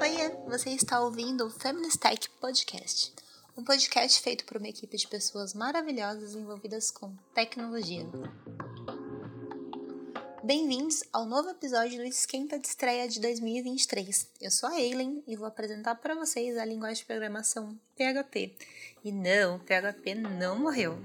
Oiê, 0.00 0.30
você 0.46 0.70
está 0.70 1.00
ouvindo 1.00 1.46
o 1.46 1.50
Feminist 1.50 1.98
Tech 1.98 2.30
Podcast, 2.40 3.12
um 3.54 3.62
podcast 3.62 4.22
feito 4.22 4.46
por 4.46 4.56
uma 4.56 4.68
equipe 4.68 4.96
de 4.96 5.06
pessoas 5.08 5.52
maravilhosas 5.52 6.34
envolvidas 6.34 6.90
com 6.90 7.12
tecnologia. 7.34 8.06
Bem-vindos 10.42 11.02
ao 11.12 11.26
novo 11.26 11.50
episódio 11.50 11.98
do 11.98 12.04
Esquenta 12.04 12.58
de 12.58 12.68
Estreia 12.68 13.06
de 13.06 13.20
2023. 13.20 14.26
Eu 14.40 14.50
sou 14.50 14.70
a 14.70 14.80
Eileen 14.80 15.22
e 15.26 15.36
vou 15.36 15.46
apresentar 15.46 15.96
para 15.96 16.14
vocês 16.14 16.56
a 16.56 16.64
linguagem 16.64 17.02
de 17.02 17.04
programação 17.04 17.78
PHP. 17.94 18.54
E 19.04 19.12
não, 19.12 19.58
PHP 19.58 20.14
não 20.14 20.58
morreu. 20.58 20.96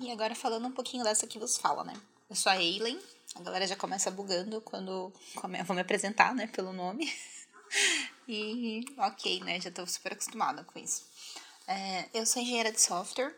E 0.00 0.10
agora 0.10 0.34
falando 0.34 0.66
um 0.66 0.72
pouquinho 0.72 1.04
dessa 1.04 1.26
que 1.26 1.38
vos 1.38 1.58
fala, 1.58 1.84
né? 1.84 1.92
Eu 2.28 2.34
sou 2.34 2.50
a 2.50 2.56
Eileen, 2.56 2.98
a 3.34 3.42
galera 3.42 3.66
já 3.66 3.76
começa 3.76 4.10
bugando 4.10 4.62
quando 4.62 5.12
vou 5.66 5.74
me 5.76 5.80
apresentar, 5.82 6.34
né, 6.34 6.46
pelo 6.46 6.72
nome. 6.72 7.12
e 8.26 8.82
ok, 8.96 9.40
né, 9.40 9.60
já 9.60 9.70
tô 9.70 9.86
super 9.86 10.14
acostumada 10.14 10.64
com 10.64 10.78
isso. 10.78 11.04
É, 11.68 12.08
eu 12.14 12.24
sou 12.24 12.40
engenheira 12.40 12.72
de 12.72 12.80
software, 12.80 13.36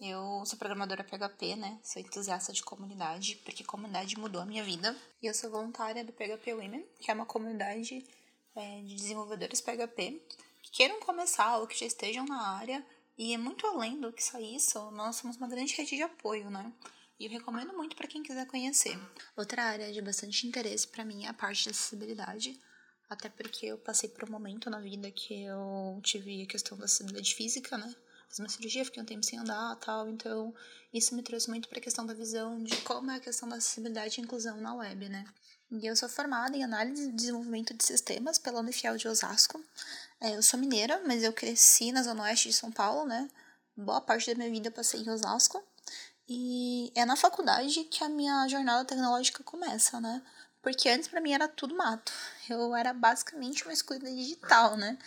eu 0.00 0.44
sou 0.46 0.56
programadora 0.56 1.02
PHP, 1.02 1.56
né? 1.56 1.76
Sou 1.82 2.00
entusiasta 2.00 2.52
de 2.52 2.62
comunidade, 2.62 3.34
porque 3.44 3.64
comunidade 3.64 4.16
mudou 4.16 4.40
a 4.40 4.46
minha 4.46 4.62
vida. 4.62 4.96
E 5.20 5.26
eu 5.26 5.34
sou 5.34 5.50
voluntária 5.50 6.04
do 6.04 6.12
PHP 6.12 6.54
Women, 6.54 6.86
que 7.00 7.10
é 7.10 7.14
uma 7.14 7.26
comunidade 7.26 8.06
é, 8.54 8.80
de 8.82 8.94
desenvolvedores 8.94 9.60
PHP 9.60 10.22
que 10.62 10.70
queiram 10.70 11.00
começar 11.00 11.58
ou 11.58 11.66
que 11.66 11.78
já 11.78 11.86
estejam 11.86 12.24
na 12.24 12.56
área. 12.56 12.86
E 13.18 13.34
é 13.34 13.36
muito 13.36 13.66
além 13.66 14.00
do 14.00 14.12
que 14.12 14.22
só 14.22 14.38
isso, 14.38 14.90
nós 14.92 15.16
somos 15.16 15.36
uma 15.36 15.48
grande 15.48 15.74
rede 15.74 15.96
de 15.96 16.02
apoio, 16.02 16.48
né? 16.48 16.72
E 17.18 17.26
eu 17.26 17.30
recomendo 17.30 17.76
muito 17.76 17.96
para 17.96 18.06
quem 18.06 18.22
quiser 18.22 18.46
conhecer. 18.46 18.96
Outra 19.36 19.64
área 19.64 19.92
de 19.92 20.00
bastante 20.00 20.46
interesse 20.46 20.86
para 20.86 21.04
mim 21.04 21.24
é 21.24 21.28
a 21.28 21.34
parte 21.34 21.64
de 21.64 21.70
acessibilidade. 21.70 22.56
Até 23.10 23.28
porque 23.28 23.66
eu 23.66 23.78
passei 23.78 24.08
por 24.08 24.28
um 24.28 24.30
momento 24.30 24.70
na 24.70 24.78
vida 24.78 25.10
que 25.10 25.42
eu 25.42 25.98
tive 26.00 26.42
a 26.42 26.46
questão 26.46 26.78
da 26.78 26.84
acessibilidade 26.84 27.34
física, 27.34 27.76
né? 27.76 27.92
Fiz 28.28 28.38
uma 28.38 28.48
cirurgia, 28.48 28.84
fiquei 28.84 29.02
um 29.02 29.06
tempo 29.06 29.24
sem 29.24 29.38
andar 29.38 29.76
tal. 29.76 30.08
Então, 30.08 30.54
isso 30.92 31.14
me 31.14 31.22
trouxe 31.22 31.48
muito 31.48 31.68
para 31.68 31.78
a 31.78 31.82
questão 31.82 32.04
da 32.04 32.14
visão 32.14 32.62
de 32.62 32.76
como 32.82 33.10
é 33.10 33.16
a 33.16 33.20
questão 33.20 33.48
da 33.48 33.56
acessibilidade 33.56 34.20
e 34.20 34.24
inclusão 34.24 34.60
na 34.60 34.74
web, 34.74 35.08
né? 35.08 35.24
E 35.70 35.86
eu 35.86 35.94
sou 35.94 36.08
formada 36.08 36.56
em 36.56 36.64
análise 36.64 37.08
e 37.08 37.12
desenvolvimento 37.12 37.74
de 37.74 37.84
sistemas 37.84 38.38
pela 38.38 38.60
Unifiel 38.60 38.96
de 38.96 39.06
Osasco. 39.06 39.62
É, 40.20 40.34
eu 40.36 40.42
sou 40.42 40.58
mineira, 40.58 41.00
mas 41.06 41.22
eu 41.22 41.32
cresci 41.32 41.92
na 41.92 42.02
zona 42.02 42.22
oeste 42.22 42.48
de 42.48 42.54
São 42.54 42.72
Paulo, 42.72 43.06
né? 43.06 43.28
Boa 43.76 44.00
parte 44.00 44.30
da 44.30 44.36
minha 44.36 44.50
vida 44.50 44.68
eu 44.68 44.72
passei 44.72 45.00
em 45.00 45.10
Osasco. 45.10 45.62
E 46.28 46.90
é 46.94 47.04
na 47.04 47.16
faculdade 47.16 47.84
que 47.84 48.02
a 48.02 48.08
minha 48.08 48.46
jornada 48.48 48.84
tecnológica 48.84 49.42
começa, 49.42 50.00
né? 50.00 50.22
Porque 50.62 50.88
antes 50.88 51.08
para 51.08 51.20
mim 51.20 51.32
era 51.32 51.48
tudo 51.48 51.74
mato. 51.74 52.12
Eu 52.48 52.74
era 52.74 52.92
basicamente 52.92 53.64
uma 53.64 53.72
excluída 53.72 54.10
digital, 54.10 54.76
né? 54.76 54.98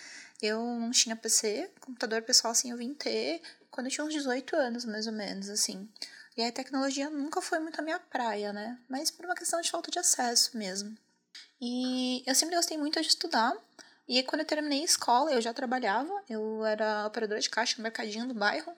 Eu 0.42 0.64
não 0.64 0.92
tinha 0.92 1.16
PC, 1.16 1.70
computador 1.80 2.22
pessoal 2.24 2.52
assim 2.52 2.72
eu 2.72 2.78
vim 2.78 2.94
ter 2.94 3.42
quando 3.70 3.88
eu 3.88 3.92
tinha 3.92 4.06
uns 4.06 4.14
18 4.14 4.56
anos, 4.56 4.86
mais 4.86 5.08
ou 5.08 5.14
menos, 5.14 5.50
assim. 5.50 5.88
E 6.36 6.44
a 6.44 6.52
tecnologia 6.52 7.10
nunca 7.10 7.42
foi 7.42 7.60
muito 7.60 7.80
a 7.80 7.84
minha 7.84 8.00
praia, 8.00 8.52
né? 8.52 8.78
Mas 8.90 9.12
por 9.12 9.26
uma 9.26 9.36
questão 9.36 9.62
de 9.62 9.70
falta 9.70 9.92
de 9.92 10.00
acesso 10.00 10.58
mesmo. 10.58 10.98
E 11.60 12.24
eu 12.26 12.34
sempre 12.36 12.56
gostei 12.56 12.78
muito 12.78 13.00
de 13.02 13.08
estudar. 13.08 13.56
E 14.08 14.22
quando 14.24 14.42
eu 14.42 14.46
terminei 14.46 14.82
a 14.82 14.86
escola, 14.86 15.32
eu 15.32 15.42
já 15.42 15.54
trabalhava, 15.54 16.12
eu 16.30 16.66
era 16.66 17.06
operadora 17.06 17.40
de 17.40 17.50
caixa 17.50 17.76
no 17.78 17.84
mercadinho 17.84 18.28
do 18.28 18.34
bairro. 18.34 18.74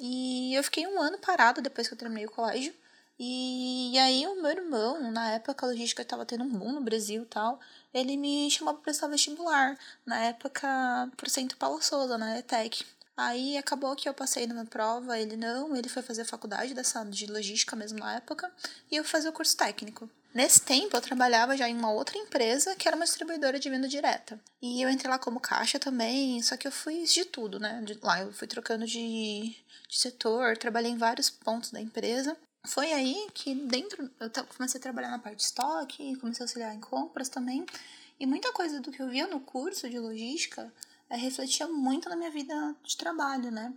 E 0.00 0.54
eu 0.54 0.62
fiquei 0.62 0.86
um 0.86 1.00
ano 1.00 1.18
parada 1.18 1.60
depois 1.60 1.88
que 1.88 1.94
eu 1.94 1.98
terminei 1.98 2.26
o 2.26 2.30
colégio. 2.30 2.74
E, 3.18 3.96
aí 3.98 4.26
o 4.26 4.40
meu 4.40 4.50
irmão, 4.50 5.10
na 5.10 5.30
época 5.32 5.64
a 5.64 5.68
logística 5.68 6.02
estava 6.02 6.26
tendo 6.26 6.44
um 6.44 6.50
boom 6.50 6.72
no 6.72 6.80
Brasil 6.80 7.22
e 7.22 7.26
tal, 7.26 7.60
ele 7.92 8.16
me 8.16 8.50
chamou 8.50 8.74
para 8.74 8.82
prestar 8.82 9.08
vestibular, 9.08 9.78
na 10.04 10.18
época 10.24 10.68
por 11.16 11.28
Centro 11.28 11.56
Paulo 11.56 11.82
Souza, 11.82 12.18
na 12.18 12.38
ETEC. 12.38 12.84
Aí 13.16 13.56
acabou 13.58 13.94
que 13.94 14.08
eu 14.08 14.14
passei 14.14 14.46
numa 14.46 14.64
prova, 14.64 15.18
ele 15.18 15.36
não, 15.36 15.76
ele 15.76 15.88
foi 15.88 16.02
fazer 16.02 16.22
a 16.22 16.26
faculdade 16.26 16.74
dessa 16.74 17.04
de 17.04 17.26
logística 17.26 17.76
mesmo 17.76 17.98
na 17.98 18.14
época, 18.14 18.50
e 18.90 18.96
eu 18.96 19.04
fazia 19.04 19.30
o 19.30 19.34
curso 19.34 19.56
técnico. 19.56 20.08
Nesse 20.34 20.62
tempo 20.62 20.96
eu 20.96 21.00
trabalhava 21.00 21.56
já 21.56 21.68
em 21.68 21.76
uma 21.76 21.92
outra 21.92 22.16
empresa 22.16 22.74
que 22.74 22.88
era 22.88 22.96
uma 22.96 23.04
distribuidora 23.04 23.60
de 23.60 23.68
venda 23.68 23.86
direta. 23.86 24.40
E 24.62 24.80
eu 24.80 24.88
entrei 24.88 25.10
lá 25.10 25.18
como 25.18 25.38
caixa 25.38 25.78
também, 25.78 26.40
só 26.42 26.56
que 26.56 26.66
eu 26.66 26.72
fui 26.72 27.04
de 27.04 27.26
tudo, 27.26 27.60
né? 27.60 27.82
De, 27.84 27.98
lá 28.02 28.22
eu 28.22 28.32
fui 28.32 28.48
trocando 28.48 28.86
de, 28.86 29.54
de 29.88 29.98
setor, 29.98 30.56
trabalhei 30.56 30.90
em 30.90 30.96
vários 30.96 31.28
pontos 31.28 31.70
da 31.70 31.80
empresa. 31.80 32.34
Foi 32.64 32.92
aí 32.92 33.28
que 33.34 33.54
dentro 33.54 34.08
eu 34.20 34.30
comecei 34.56 34.78
a 34.78 34.82
trabalhar 34.82 35.10
na 35.10 35.18
parte 35.18 35.38
de 35.38 35.42
estoque, 35.42 36.16
comecei 36.16 36.44
a 36.44 36.46
auxiliar 36.46 36.74
em 36.74 36.80
compras 36.80 37.28
também. 37.28 37.66
E 38.20 38.26
muita 38.26 38.52
coisa 38.52 38.80
do 38.80 38.92
que 38.92 39.02
eu 39.02 39.08
via 39.08 39.26
no 39.26 39.40
curso 39.40 39.90
de 39.90 39.98
logística 39.98 40.72
é, 41.10 41.16
refletia 41.16 41.66
muito 41.66 42.08
na 42.08 42.16
minha 42.16 42.30
vida 42.30 42.76
de 42.84 42.96
trabalho, 42.96 43.50
né? 43.50 43.74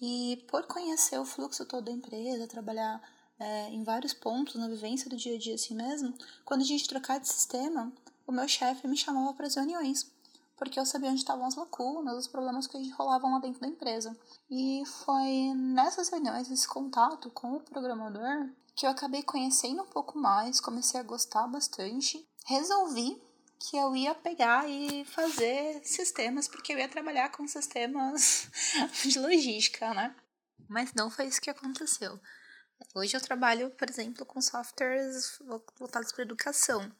E 0.00 0.44
por 0.48 0.66
conhecer 0.66 1.18
o 1.18 1.24
fluxo 1.24 1.64
todo 1.64 1.84
da 1.84 1.92
empresa, 1.92 2.46
trabalhar 2.48 3.00
é, 3.38 3.68
em 3.68 3.84
vários 3.84 4.12
pontos, 4.12 4.56
na 4.56 4.68
vivência 4.68 5.08
do 5.08 5.16
dia 5.16 5.36
a 5.36 5.38
dia 5.38 5.54
assim 5.54 5.74
mesmo, 5.74 6.12
quando 6.44 6.62
a 6.62 6.64
gente 6.64 6.88
trocar 6.88 7.20
de 7.20 7.28
sistema, 7.28 7.92
o 8.26 8.32
meu 8.32 8.48
chefe 8.48 8.88
me 8.88 8.96
chamava 8.96 9.32
para 9.32 9.46
as 9.46 9.54
reuniões 9.54 10.12
porque 10.56 10.78
eu 10.78 10.86
sabia 10.86 11.10
onde 11.10 11.20
estavam 11.20 11.46
as 11.46 11.56
lacunas, 11.56 12.16
os 12.16 12.28
problemas 12.28 12.66
que 12.66 12.90
rolavam 12.90 13.32
lá 13.32 13.38
dentro 13.38 13.60
da 13.60 13.68
empresa. 13.68 14.16
E 14.50 14.82
foi 15.04 15.52
nessas 15.54 16.08
reuniões, 16.08 16.50
esse 16.50 16.66
contato 16.66 17.30
com 17.30 17.54
o 17.54 17.60
programador, 17.60 18.50
que 18.74 18.86
eu 18.86 18.90
acabei 18.90 19.22
conhecendo 19.22 19.82
um 19.82 19.86
pouco 19.86 20.18
mais, 20.18 20.60
comecei 20.60 20.98
a 20.98 21.04
gostar 21.04 21.46
bastante. 21.46 22.26
Resolvi 22.46 23.20
que 23.58 23.76
eu 23.76 23.96
ia 23.96 24.14
pegar 24.14 24.68
e 24.68 25.04
fazer 25.06 25.80
sistemas, 25.84 26.46
porque 26.48 26.72
eu 26.72 26.78
ia 26.78 26.88
trabalhar 26.88 27.30
com 27.30 27.46
sistemas 27.48 28.48
de 29.04 29.18
logística, 29.18 29.94
né? 29.94 30.14
Mas 30.68 30.92
não 30.94 31.10
foi 31.10 31.26
isso 31.26 31.40
que 31.40 31.50
aconteceu. 31.50 32.20
Hoje 32.94 33.16
eu 33.16 33.20
trabalho, 33.20 33.70
por 33.70 33.88
exemplo, 33.88 34.26
com 34.26 34.40
softwares 34.40 35.38
voltados 35.78 36.12
para 36.12 36.24
educação. 36.24 36.92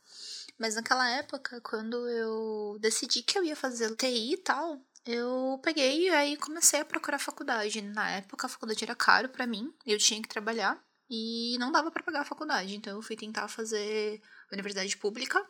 Mas 0.59 0.75
naquela 0.77 1.09
época, 1.11 1.61
quando 1.61 2.09
eu 2.09 2.79
decidi 2.81 3.23
que 3.23 3.39
eu 3.39 3.45
ia 3.45 3.57
fazer 3.57 3.95
TI 3.97 4.35
e 4.35 4.37
tal, 4.37 4.81
eu 5.05 5.61
peguei 5.63 6.07
e 6.07 6.11
aí 6.11 6.37
comecei 6.37 6.81
a 6.81 6.85
procurar 6.85 7.19
faculdade. 7.19 7.83
Na 7.83 8.11
época, 8.11 8.47
a 8.47 8.51
faculdade 8.51 8.83
era 8.85 8.95
caro 8.95 9.29
para 9.29 9.47
mim, 9.47 9.73
eu 9.85 9.99
tinha 9.99 10.23
que 10.23 10.29
trabalhar 10.29 10.83
e 11.11 11.57
não 11.59 11.71
dava 11.71 11.91
para 11.91 12.03
pagar 12.03 12.21
a 12.21 12.25
faculdade. 12.25 12.75
Então 12.75 12.97
eu 12.97 13.03
fui 13.03 13.17
tentar 13.17 13.49
fazer 13.49 14.21
universidade 14.53 14.97
pública. 14.97 15.45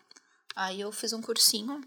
Aí 0.57 0.81
eu 0.81 0.93
fiz 0.93 1.13
um 1.13 1.21
cursinho, 1.21 1.81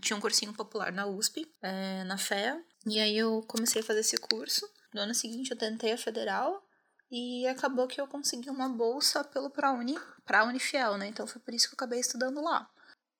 tinha 0.00 0.16
um 0.16 0.20
cursinho 0.20 0.52
popular 0.52 0.92
na 0.92 1.06
USP, 1.06 1.48
é, 1.62 2.02
na 2.04 2.18
FEA, 2.18 2.60
e 2.84 2.98
aí 2.98 3.16
eu 3.16 3.42
comecei 3.46 3.80
a 3.80 3.84
fazer 3.84 4.00
esse 4.00 4.16
curso. 4.16 4.68
No 4.92 5.02
ano 5.02 5.14
seguinte 5.14 5.52
eu 5.52 5.56
tentei 5.56 5.92
a 5.92 5.96
federal, 5.98 6.66
e 7.12 7.46
acabou 7.46 7.86
que 7.86 8.00
eu 8.00 8.06
consegui 8.06 8.48
uma 8.48 8.70
bolsa 8.70 9.22
pelo 9.22 9.50
ProUni, 9.50 9.98
pra 10.24 10.44
Unifiel, 10.44 10.96
né? 10.96 11.08
Então 11.08 11.26
foi 11.26 11.42
por 11.42 11.52
isso 11.52 11.68
que 11.68 11.74
eu 11.74 11.76
acabei 11.76 12.00
estudando 12.00 12.40
lá. 12.40 12.66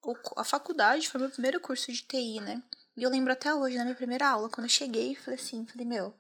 O, 0.02 0.16
a 0.38 0.44
faculdade 0.44 1.10
foi 1.10 1.20
meu 1.20 1.28
primeiro 1.28 1.60
curso 1.60 1.92
de 1.92 2.02
TI, 2.02 2.40
né? 2.40 2.62
E 2.96 3.02
eu 3.02 3.10
lembro 3.10 3.34
até 3.34 3.54
hoje, 3.54 3.76
na 3.76 3.84
minha 3.84 3.94
primeira 3.94 4.26
aula, 4.26 4.48
quando 4.48 4.64
eu 4.64 4.70
cheguei, 4.70 5.14
falei 5.14 5.38
assim, 5.38 5.66
falei, 5.66 5.86
meu, 5.86 6.14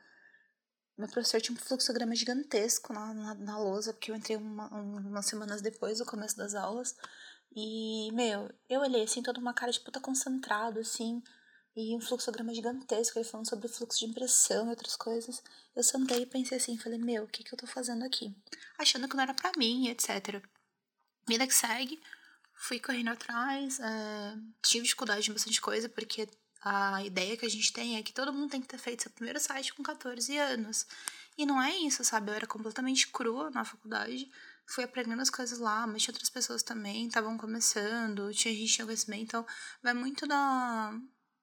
meu 0.98 1.08
professor 1.08 1.40
tinha 1.40 1.56
um 1.56 1.60
fluxograma 1.60 2.14
gigantesco 2.14 2.92
na, 2.92 3.14
na, 3.14 3.34
na 3.36 3.58
lousa, 3.58 3.94
porque 3.94 4.10
eu 4.10 4.16
entrei 4.16 4.36
uma, 4.36 4.68
umas 4.68 5.24
semanas 5.24 5.62
depois 5.62 5.96
do 5.96 6.04
começo 6.04 6.36
das 6.36 6.54
aulas. 6.54 6.94
E, 7.56 8.10
meu, 8.12 8.50
eu 8.68 8.82
olhei 8.82 9.04
assim, 9.04 9.22
toda 9.22 9.40
uma 9.40 9.54
cara 9.54 9.72
de 9.72 9.80
puta 9.80 9.98
concentrado, 9.98 10.78
assim, 10.78 11.22
e 11.74 11.96
um 11.96 12.00
fluxograma 12.00 12.54
gigantesco, 12.54 13.18
ele 13.18 13.28
falando 13.28 13.48
sobre 13.48 13.68
fluxo 13.68 13.98
de 14.00 14.06
impressão 14.06 14.66
e 14.66 14.70
outras 14.70 14.94
coisas. 14.96 15.42
Eu 15.74 15.82
sentei 15.82 16.22
e 16.22 16.26
pensei 16.26 16.58
assim, 16.58 16.78
falei, 16.78 16.98
meu, 16.98 17.24
o 17.24 17.28
que, 17.28 17.42
que 17.42 17.52
eu 17.52 17.58
tô 17.58 17.66
fazendo 17.66 18.04
aqui? 18.04 18.34
Achando 18.78 19.08
que 19.08 19.16
não 19.16 19.22
era 19.22 19.34
para 19.34 19.52
mim, 19.56 19.88
etc. 19.88 20.42
Vida 21.26 21.46
que 21.46 21.54
segue, 21.54 22.00
fui 22.54 22.78
correndo 22.78 23.08
atrás, 23.08 23.80
é, 23.80 24.36
tive 24.62 24.84
dificuldade 24.84 25.30
em 25.30 25.32
bastante 25.32 25.60
coisa, 25.60 25.88
porque 25.88 26.28
a 26.60 27.02
ideia 27.04 27.36
que 27.36 27.46
a 27.46 27.50
gente 27.50 27.72
tem 27.72 27.96
é 27.96 28.02
que 28.02 28.12
todo 28.12 28.32
mundo 28.32 28.50
tem 28.50 28.60
que 28.60 28.68
ter 28.68 28.78
feito 28.78 29.02
seu 29.02 29.10
primeiro 29.10 29.40
site 29.40 29.72
com 29.72 29.82
14 29.82 30.36
anos. 30.38 30.86
E 31.38 31.46
não 31.46 31.60
é 31.60 31.74
isso, 31.78 32.04
sabe? 32.04 32.30
Eu 32.30 32.34
era 32.34 32.46
completamente 32.46 33.08
crua 33.08 33.50
na 33.50 33.64
faculdade, 33.64 34.30
fui 34.66 34.84
aprendendo 34.84 35.22
as 35.22 35.30
coisas 35.30 35.58
lá, 35.58 35.86
mas 35.86 36.02
tinha 36.02 36.12
outras 36.12 36.28
pessoas 36.28 36.62
também, 36.62 37.06
estavam 37.06 37.38
começando, 37.38 38.32
tinha 38.34 38.54
gente 38.54 38.68
que 38.68 38.74
tinha 38.74 38.84
conhecimento, 38.84 39.22
então 39.22 39.46
vai 39.82 39.94
muito 39.94 40.26
da, 40.26 40.92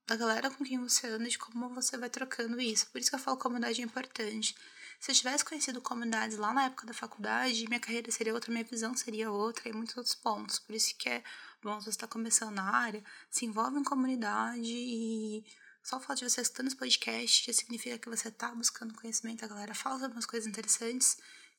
da 0.10 0.16
galera 0.16 0.50
com 0.50 0.64
quem 0.64 0.80
você 0.80 1.08
anda, 1.08 1.30
de 1.30 1.38
como 1.38 1.70
você 1.70 1.96
vai 1.96 2.10
trocando 2.10 2.60
isso. 2.60 2.88
Por 2.88 3.00
isso 3.00 3.12
que 3.12 3.16
eu 3.16 3.20
falo 3.20 3.38
comunidade 3.38 3.80
é 3.80 3.86
importante. 3.86 4.56
Se 5.00 5.12
eu 5.12 5.16
tivesse 5.16 5.46
conhecido 5.46 5.80
comunidades 5.80 6.36
lá 6.36 6.52
na 6.52 6.66
época 6.66 6.88
da 6.88 6.94
faculdade, 6.94 7.68
minha 7.68 7.80
carreira 7.80 8.12
seria 8.12 8.34
outra, 8.34 8.52
minha 8.52 8.64
visão 8.64 8.98
seria 8.98 9.32
outra, 9.32 9.70
e 9.70 9.72
muitos 9.72 9.96
outros 9.96 10.16
pontos. 10.16 10.58
Por 10.58 10.74
isso 10.76 10.96
que 10.98 11.08
é 11.08 11.24
bom 11.62 11.80
você 11.80 11.92
estar 11.92 12.08
começando 12.08 12.56
na 12.56 12.76
área, 12.76 13.04
se 13.30 13.46
envolve 13.46 13.78
em 13.80 13.84
comunidade 13.84 14.74
e 14.74 15.46
Só 15.84 15.98
o 15.98 16.00
fato 16.00 16.20
de 16.20 16.30
você 16.30 16.42
escutar 16.42 16.66
esse 16.66 16.76
podcast 16.76 17.46
já 17.48 17.54
significa 17.54 17.98
que 17.98 18.10
você 18.10 18.30
tá 18.30 18.54
buscando 18.54 18.94
conhecimento, 18.94 19.44
a 19.44 19.48
galera 19.48 19.74
fala 19.74 19.98
sobre 19.98 20.16
umas 20.16 20.26
coisas 20.26 20.48
interessantes 20.48 21.18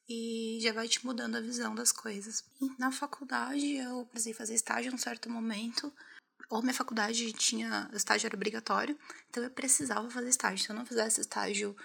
e 0.08 0.58
já 0.61 0.73
vai 0.73 0.88
te 0.88 1.05
mudando 1.05 1.37
a 1.37 1.41
visão 1.41 1.75
das 1.75 1.91
coisas. 1.91 2.44
Na 2.79 2.93
faculdade 2.93 3.76
eu 3.76 4.06
precisei 4.06 4.35
fazer 4.35 4.55
estágio 4.55 4.93
num 4.93 4.99
certo 4.99 5.31
momento, 5.31 5.93
ou 6.50 6.61
minha 6.61 6.75
faculdade 6.75 7.32
tinha 7.32 7.88
estágio 7.94 8.26
era 8.26 8.35
obrigatório, 8.35 8.99
então 9.31 9.43
eu 9.43 9.50
precisava 9.50 10.11
fazer 10.11 10.29
estágio. 10.29 10.64
Se 10.64 10.70
eu 10.70 10.76
não 10.76 10.85
fizesse 10.85 11.20
estágio 11.20 11.76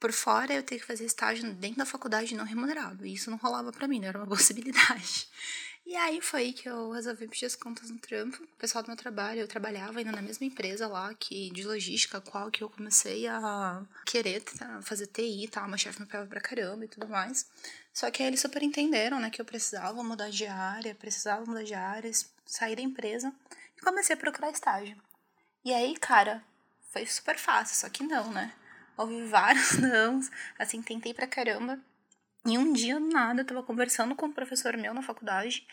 por 0.00 0.12
fora, 0.12 0.52
eu 0.52 0.62
teria 0.64 0.80
que 0.80 0.86
fazer 0.86 1.04
estágio 1.04 1.54
dentro 1.54 1.78
da 1.78 1.86
faculdade 1.86 2.34
não 2.34 2.44
remunerado. 2.44 3.06
E 3.06 3.14
isso 3.14 3.30
não 3.30 3.38
rolava 3.38 3.70
para 3.70 3.86
mim, 3.86 4.00
não 4.00 4.08
era 4.08 4.18
uma 4.18 4.26
possibilidade. 4.28 5.28
E 5.86 5.94
aí 5.96 6.20
foi 6.20 6.40
aí 6.40 6.52
que 6.52 6.68
eu 6.68 6.90
resolvi 6.90 7.28
pedir 7.28 7.46
as 7.46 7.54
contas 7.54 7.90
no 7.90 7.98
trampo. 7.98 8.42
O 8.42 8.56
pessoal 8.56 8.82
do 8.82 8.88
meu 8.88 8.96
trabalho, 8.96 9.40
eu 9.40 9.48
trabalhava 9.48 9.98
ainda 9.98 10.10
na 10.10 10.22
mesma 10.22 10.46
empresa 10.46 10.88
lá, 10.88 11.12
que 11.14 11.50
de 11.50 11.64
logística, 11.64 12.20
qual 12.20 12.50
que 12.50 12.62
eu 12.64 12.68
comecei 12.68 13.26
a 13.28 13.84
querer 14.04 14.40
tá, 14.40 14.80
fazer 14.82 15.06
TI 15.06 15.44
e 15.44 15.48
tal. 15.48 15.66
Uma 15.66 15.78
chefe 15.78 16.00
me 16.00 16.06
pegava 16.06 16.28
pra 16.28 16.40
caramba 16.40 16.84
e 16.84 16.88
tudo 16.88 17.06
mais. 17.06 17.46
Só 17.92 18.10
que 18.10 18.22
aí 18.22 18.28
eles 18.28 18.40
super 18.40 18.62
entenderam, 18.62 19.20
né, 19.20 19.30
que 19.30 19.40
eu 19.40 19.44
precisava 19.44 20.02
mudar 20.02 20.30
de 20.30 20.46
área, 20.46 20.94
precisava 20.94 21.44
mudar 21.44 21.62
de 21.62 21.74
área, 21.74 22.10
sair 22.46 22.74
da 22.74 22.82
empresa. 22.82 23.32
Comecei 23.82 24.14
a 24.14 24.18
procurar 24.18 24.50
estágio. 24.50 24.96
E 25.64 25.72
aí, 25.72 25.96
cara, 25.96 26.42
foi 26.90 27.06
super 27.06 27.38
fácil, 27.38 27.76
só 27.76 27.88
que 27.88 28.04
não, 28.04 28.30
né? 28.32 28.52
Ouvi 28.96 29.26
vários 29.26 29.78
nãos, 29.80 30.30
assim, 30.58 30.82
tentei 30.82 31.14
pra 31.14 31.26
caramba. 31.26 31.78
E 32.44 32.58
um 32.58 32.72
dia, 32.72 32.98
nada, 32.98 33.42
eu 33.42 33.46
tava 33.46 33.62
conversando 33.62 34.14
com 34.14 34.26
um 34.26 34.32
professor 34.32 34.76
meu 34.76 34.92
na 34.92 35.02
faculdade 35.02 35.66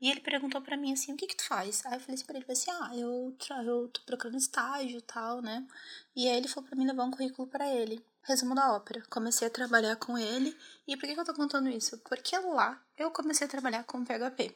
e 0.00 0.10
ele 0.10 0.20
perguntou 0.20 0.60
para 0.60 0.76
mim 0.76 0.92
assim, 0.92 1.12
o 1.12 1.16
que 1.16 1.26
que 1.26 1.36
tu 1.36 1.44
faz? 1.44 1.84
Aí 1.84 1.94
eu 1.94 2.00
falei 2.00 2.14
assim 2.14 2.24
pra 2.24 2.36
ele, 2.36 2.46
assim, 2.48 2.70
ah, 2.70 2.90
eu, 2.94 3.36
eu 3.64 3.88
tô 3.88 4.00
procurando 4.02 4.36
estágio 4.36 4.98
e 4.98 5.02
tal, 5.02 5.42
né? 5.42 5.66
E 6.14 6.28
aí 6.28 6.36
ele 6.36 6.48
falou 6.48 6.68
pra 6.68 6.78
mim 6.78 6.86
levar 6.86 7.04
um 7.04 7.10
currículo 7.10 7.48
para 7.48 7.66
ele. 7.68 8.04
Resumo 8.22 8.54
da 8.54 8.72
ópera. 8.74 9.02
Comecei 9.10 9.48
a 9.48 9.50
trabalhar 9.50 9.96
com 9.96 10.16
ele. 10.16 10.56
E 10.86 10.96
por 10.96 11.06
que, 11.06 11.14
que 11.14 11.20
eu 11.20 11.24
tô 11.24 11.34
contando 11.34 11.68
isso? 11.68 11.98
Porque 11.98 12.36
lá 12.38 12.80
eu 12.96 13.10
comecei 13.10 13.46
a 13.46 13.50
trabalhar 13.50 13.82
com 13.84 14.04
PHP. 14.04 14.54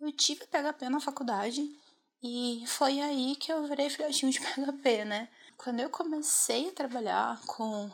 Eu 0.00 0.12
tive 0.12 0.46
PHP 0.46 0.88
na 0.88 1.00
faculdade 1.00 1.60
e 2.22 2.64
foi 2.66 3.00
aí 3.00 3.36
que 3.36 3.52
eu 3.52 3.66
virei 3.66 3.88
filhotinho 3.90 4.32
de 4.32 4.40
PHP, 4.42 5.04
né? 5.04 5.28
Quando 5.56 5.80
eu 5.80 5.90
comecei 5.90 6.68
a 6.68 6.72
trabalhar 6.72 7.40
com 7.46 7.90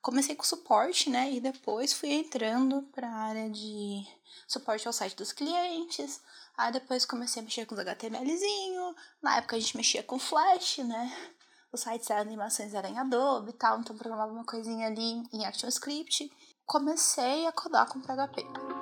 comecei 0.00 0.34
com 0.34 0.44
suporte, 0.44 1.10
né? 1.10 1.32
E 1.32 1.40
depois 1.40 1.92
fui 1.92 2.10
entrando 2.10 2.82
para 2.92 3.08
a 3.08 3.22
área 3.28 3.50
de 3.50 4.06
suporte 4.46 4.86
ao 4.86 4.92
site 4.92 5.16
dos 5.16 5.32
clientes. 5.32 6.20
Aí 6.56 6.72
depois 6.72 7.04
comecei 7.04 7.40
a 7.40 7.44
mexer 7.44 7.66
com 7.66 7.74
os 7.74 7.80
HTMLzinho. 7.80 8.94
Na 9.22 9.36
época 9.36 9.56
a 9.56 9.60
gente 9.60 9.76
mexia 9.76 10.02
com 10.02 10.18
Flash, 10.18 10.78
né? 10.78 11.34
Os 11.70 11.80
sites 11.80 12.08
eram 12.08 12.22
animações 12.22 12.72
eram 12.72 12.88
em 12.88 12.98
Adobe 12.98 13.50
e 13.50 13.52
tal, 13.52 13.78
então 13.78 13.96
programava 13.96 14.32
uma 14.32 14.44
coisinha 14.44 14.86
ali 14.86 15.22
em 15.32 15.44
ActionScript. 15.44 16.32
Comecei 16.64 17.46
a 17.46 17.52
codar 17.52 17.86
com 17.88 18.00
PHP. 18.00 18.77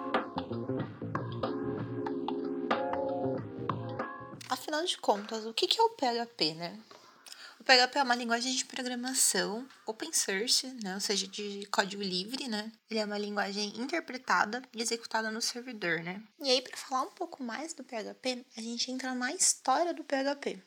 Afinal 4.66 4.84
de 4.84 4.98
contas, 4.98 5.46
o 5.46 5.54
que 5.54 5.78
é 5.78 5.82
o 5.84 5.90
PHP, 5.90 6.54
né? 6.54 6.76
PHP 7.66 7.98
é 7.98 8.02
uma 8.02 8.16
linguagem 8.16 8.52
de 8.52 8.64
programação 8.64 9.64
open 9.86 10.12
source, 10.12 10.66
né? 10.82 10.94
ou 10.94 11.00
seja, 11.00 11.28
de 11.28 11.66
código 11.66 12.02
livre, 12.02 12.48
né? 12.48 12.72
Ele 12.90 12.98
é 12.98 13.04
uma 13.04 13.16
linguagem 13.16 13.72
interpretada 13.76 14.60
e 14.72 14.82
executada 14.82 15.30
no 15.30 15.40
servidor, 15.40 16.00
né? 16.00 16.20
E 16.40 16.50
aí, 16.50 16.60
para 16.60 16.76
falar 16.76 17.02
um 17.02 17.10
pouco 17.10 17.44
mais 17.44 17.74
do 17.74 17.84
PHP, 17.84 18.44
a 18.56 18.60
gente 18.60 18.90
entra 18.90 19.14
na 19.14 19.32
história 19.32 19.94
do 19.94 20.02
PHP. 20.02 20.60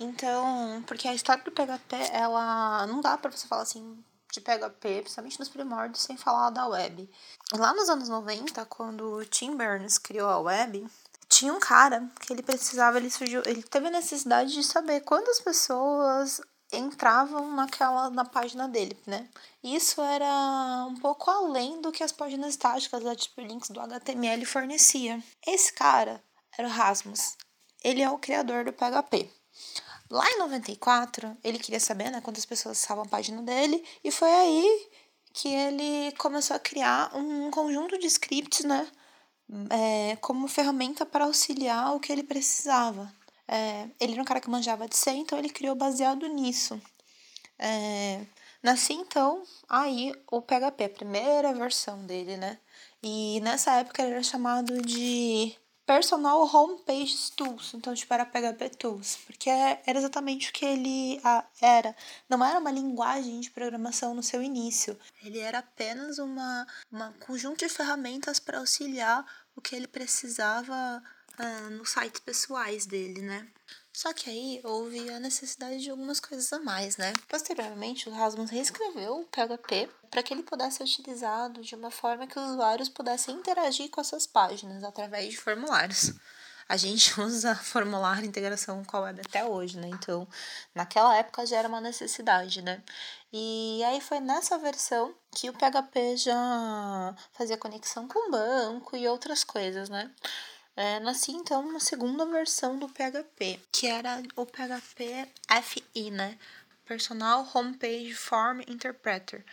Então, 0.00 0.82
porque 0.86 1.06
a 1.06 1.14
história 1.14 1.44
do 1.44 1.52
PHP, 1.52 1.96
ela 2.10 2.86
não 2.86 3.02
dá 3.02 3.18
para 3.18 3.30
você 3.30 3.46
falar 3.46 3.62
assim 3.62 4.02
de 4.32 4.40
PHP, 4.40 5.02
principalmente 5.02 5.38
nos 5.38 5.50
primórdios, 5.50 6.02
sem 6.02 6.16
falar 6.16 6.48
da 6.48 6.66
web. 6.66 7.08
Lá 7.52 7.74
nos 7.74 7.90
anos 7.90 8.08
90, 8.08 8.64
quando 8.64 9.16
o 9.16 9.24
Tim 9.26 9.56
Berners 9.56 9.98
criou 9.98 10.28
a 10.28 10.38
web, 10.38 10.86
tinha 11.42 11.52
um 11.52 11.58
cara 11.58 12.08
que 12.20 12.32
ele 12.32 12.40
precisava, 12.40 12.98
ele 12.98 13.10
surgiu, 13.10 13.42
ele 13.44 13.64
teve 13.64 13.88
a 13.88 13.90
necessidade 13.90 14.52
de 14.52 14.62
saber 14.62 15.00
quantas 15.00 15.40
pessoas 15.40 16.40
entravam 16.72 17.52
naquela 17.56 18.08
na 18.10 18.24
página 18.24 18.68
dele, 18.68 18.96
né? 19.04 19.28
Isso 19.62 20.00
era 20.00 20.86
um 20.88 20.94
pouco 20.94 21.28
além 21.28 21.80
do 21.80 21.90
que 21.90 22.04
as 22.04 22.12
páginas 22.12 22.50
estáticas, 22.50 23.02
da 23.02 23.16
tipo 23.16 23.40
links 23.40 23.70
do 23.70 23.80
HTML 23.80 24.44
fornecia. 24.46 25.20
Esse 25.44 25.72
cara 25.72 26.22
era 26.56 26.68
o 26.68 26.70
Rasmus. 26.70 27.36
Ele 27.82 28.02
é 28.02 28.08
o 28.08 28.18
criador 28.18 28.64
do 28.64 28.72
PHP. 28.72 29.28
Lá 30.08 30.24
em 30.30 30.38
94, 30.38 31.36
ele 31.42 31.58
queria 31.58 31.80
saber, 31.80 32.10
né, 32.10 32.20
quantas 32.20 32.46
pessoas 32.46 32.78
estavam 32.78 33.02
na 33.02 33.10
página 33.10 33.42
dele, 33.42 33.84
e 34.04 34.12
foi 34.12 34.30
aí 34.30 34.90
que 35.34 35.48
ele 35.48 36.12
começou 36.18 36.54
a 36.54 36.60
criar 36.60 37.10
um 37.16 37.50
conjunto 37.50 37.98
de 37.98 38.06
scripts, 38.06 38.64
né, 38.64 38.86
é, 39.70 40.16
como 40.16 40.48
ferramenta 40.48 41.04
para 41.04 41.24
auxiliar 41.24 41.94
o 41.94 42.00
que 42.00 42.12
ele 42.12 42.22
precisava. 42.22 43.12
É, 43.46 43.88
ele 44.00 44.12
era 44.14 44.22
um 44.22 44.24
cara 44.24 44.40
que 44.40 44.50
manjava 44.50 44.88
de 44.88 44.96
ser, 44.96 45.12
então 45.12 45.38
ele 45.38 45.50
criou 45.50 45.74
baseado 45.74 46.26
nisso. 46.26 46.80
É, 47.58 48.24
nasci 48.62 48.94
então 48.94 49.42
aí 49.68 50.14
o 50.30 50.40
PHP, 50.40 50.84
a 50.84 50.88
primeira 50.88 51.52
versão 51.52 52.04
dele, 52.06 52.36
né? 52.36 52.58
E 53.02 53.40
nessa 53.40 53.72
época 53.72 54.02
ele 54.02 54.12
era 54.12 54.22
chamado 54.22 54.80
de 54.82 55.56
Personal 55.84 56.42
Homepage 56.42 57.32
Tools, 57.36 57.74
então 57.74 57.92
tipo 57.92 58.14
era 58.14 58.24
PHP 58.24 58.70
Tools, 58.78 59.18
porque 59.26 59.50
era 59.50 59.98
exatamente 59.98 60.50
o 60.50 60.52
que 60.52 60.64
ele 60.64 61.20
era. 61.60 61.94
Não 62.28 62.42
era 62.44 62.60
uma 62.60 62.70
linguagem 62.70 63.40
de 63.40 63.50
programação 63.50 64.14
no 64.14 64.22
seu 64.22 64.40
início, 64.40 64.98
ele 65.22 65.40
era 65.40 65.58
apenas 65.58 66.18
uma, 66.18 66.66
uma 66.90 67.12
conjunto 67.26 67.58
de 67.58 67.68
ferramentas 67.68 68.38
para 68.38 68.58
auxiliar 68.58 69.26
o 69.56 69.60
que 69.60 69.74
ele 69.76 69.86
precisava 69.86 71.02
uh, 71.38 71.70
nos 71.70 71.90
sites 71.90 72.20
pessoais 72.20 72.86
dele, 72.86 73.22
né? 73.22 73.46
Só 73.92 74.12
que 74.12 74.30
aí 74.30 74.60
houve 74.64 75.10
a 75.10 75.20
necessidade 75.20 75.82
de 75.82 75.90
algumas 75.90 76.18
coisas 76.18 76.50
a 76.52 76.58
mais, 76.58 76.96
né? 76.96 77.12
Posteriormente, 77.28 78.08
o 78.08 78.12
Rasmus 78.12 78.50
reescreveu 78.50 79.20
o 79.20 79.26
PHP 79.26 79.90
para 80.10 80.22
que 80.22 80.32
ele 80.32 80.42
pudesse 80.42 80.78
ser 80.78 80.84
utilizado 80.84 81.60
de 81.60 81.74
uma 81.74 81.90
forma 81.90 82.26
que 82.26 82.38
os 82.38 82.50
usuários 82.52 82.88
pudessem 82.88 83.34
interagir 83.34 83.90
com 83.90 84.00
essas 84.00 84.26
páginas 84.26 84.82
através 84.82 85.30
de 85.30 85.36
formulários. 85.36 86.12
A 86.72 86.76
gente 86.78 87.12
usa 87.20 87.54
formulário 87.54 88.24
integração 88.24 88.82
com 88.82 88.96
a 88.96 89.00
web 89.00 89.20
até 89.20 89.44
hoje, 89.44 89.76
né? 89.76 89.88
Então, 89.88 90.26
naquela 90.74 91.14
época 91.14 91.44
já 91.44 91.58
era 91.58 91.68
uma 91.68 91.82
necessidade, 91.82 92.62
né? 92.62 92.82
E 93.30 93.84
aí 93.84 94.00
foi 94.00 94.20
nessa 94.20 94.56
versão 94.56 95.14
que 95.36 95.50
o 95.50 95.52
PHP 95.52 96.16
já 96.16 97.14
fazia 97.34 97.58
conexão 97.58 98.08
com 98.08 98.30
banco 98.30 98.96
e 98.96 99.06
outras 99.06 99.44
coisas, 99.44 99.90
né? 99.90 100.10
É, 100.74 100.98
nasci 101.00 101.32
então 101.32 101.60
uma 101.60 101.78
segunda 101.78 102.24
versão 102.24 102.78
do 102.78 102.88
PHP, 102.88 103.60
que 103.70 103.86
era 103.86 104.22
o 104.34 104.46
PHP 104.46 105.28
FI, 105.62 106.10
né? 106.10 106.38
Personal 106.86 107.46
Homepage 107.52 108.14
Form 108.14 108.62
Interpreter. 108.66 109.44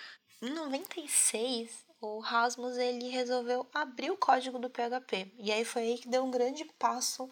Em 0.41 0.51
96, 0.51 1.88
o 2.01 2.19
Rasmus 2.19 2.77
ele 2.77 3.09
resolveu 3.09 3.67
abrir 3.73 4.11
o 4.11 4.17
código 4.17 4.57
do 4.59 4.69
PHP. 4.69 5.31
E 5.37 5.51
aí 5.51 5.65
foi 5.65 5.81
aí 5.83 5.97
que 5.97 6.07
deu 6.07 6.23
um 6.23 6.31
grande 6.31 6.65
passo 6.77 7.29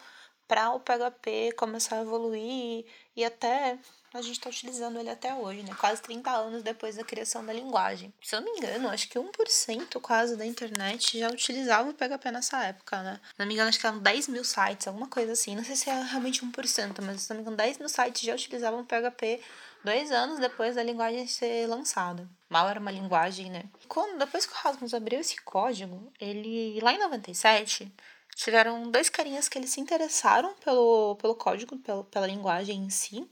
para 0.47 0.71
o 0.71 0.79
PHP 0.79 1.53
começar 1.57 1.97
a 1.97 2.01
evoluir 2.01 2.85
e 3.15 3.25
até 3.25 3.77
a 4.13 4.21
gente 4.21 4.37
está 4.37 4.49
utilizando 4.49 4.97
ele 4.97 5.09
até 5.09 5.33
hoje, 5.33 5.61
né? 5.61 5.75
Quase 5.77 6.01
30 6.01 6.31
anos 6.31 6.63
depois 6.63 6.95
da 6.95 7.03
criação 7.03 7.45
da 7.45 7.51
linguagem. 7.51 8.13
Se 8.23 8.35
eu 8.35 8.41
não 8.41 8.53
me 8.53 8.59
engano, 8.59 8.87
acho 8.87 9.09
que 9.09 9.19
1% 9.19 9.99
quase 10.01 10.37
da 10.37 10.45
internet 10.45 11.19
já 11.19 11.27
utilizava 11.29 11.89
o 11.89 11.93
PHP 11.93 12.31
nessa 12.31 12.63
época, 12.63 13.03
né? 13.03 13.19
Se 13.33 13.39
não 13.39 13.45
me 13.45 13.53
engano, 13.53 13.69
acho 13.69 13.79
que 13.79 13.85
eram 13.85 13.99
10 13.99 14.29
mil 14.29 14.43
sites, 14.43 14.87
alguma 14.87 15.07
coisa 15.07 15.33
assim. 15.33 15.55
Não 15.55 15.63
sei 15.63 15.75
se 15.75 15.89
é 15.89 16.01
realmente 16.01 16.43
1%, 16.43 17.01
mas 17.01 17.23
se 17.23 17.29
não 17.29 17.37
me 17.37 17.41
engano, 17.41 17.57
10 17.57 17.77
mil 17.79 17.89
sites 17.89 18.21
já 18.21 18.33
utilizavam 18.33 18.79
o 18.79 18.85
PHP 18.85 19.41
dois 19.83 20.11
anos 20.11 20.39
depois 20.39 20.75
da 20.75 20.83
linguagem 20.83 21.27
ser 21.27 21.67
lançada. 21.67 22.27
Mal 22.49 22.69
era 22.69 22.79
uma 22.79 22.91
linguagem, 22.91 23.49
né? 23.49 23.63
Quando, 23.87 24.17
depois 24.17 24.45
que 24.45 24.53
o 24.53 24.55
Rasmus 24.55 24.93
abriu 24.93 25.19
esse 25.19 25.41
código, 25.41 26.11
ele, 26.19 26.79
lá 26.81 26.93
em 26.93 26.99
97, 26.99 27.91
tiveram 28.35 28.89
dois 28.89 29.09
carinhas 29.09 29.49
que 29.49 29.57
eles 29.57 29.71
se 29.71 29.81
interessaram 29.81 30.53
pelo, 30.55 31.15
pelo 31.15 31.35
código, 31.35 31.77
pelo, 31.79 32.03
pela 32.05 32.27
linguagem 32.27 32.77
em 32.77 32.89
si, 32.89 33.27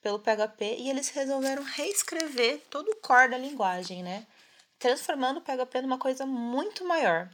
pelo 0.00 0.18
PHP 0.18 0.76
e 0.78 0.88
eles 0.88 1.08
resolveram 1.10 1.62
reescrever 1.62 2.62
todo 2.70 2.88
o 2.90 2.96
core 2.96 3.30
da 3.30 3.38
linguagem, 3.38 4.02
né? 4.02 4.26
Transformando 4.78 5.38
o 5.38 5.40
PHP 5.40 5.82
numa 5.82 5.98
coisa 5.98 6.24
muito 6.24 6.84
maior. 6.84 7.28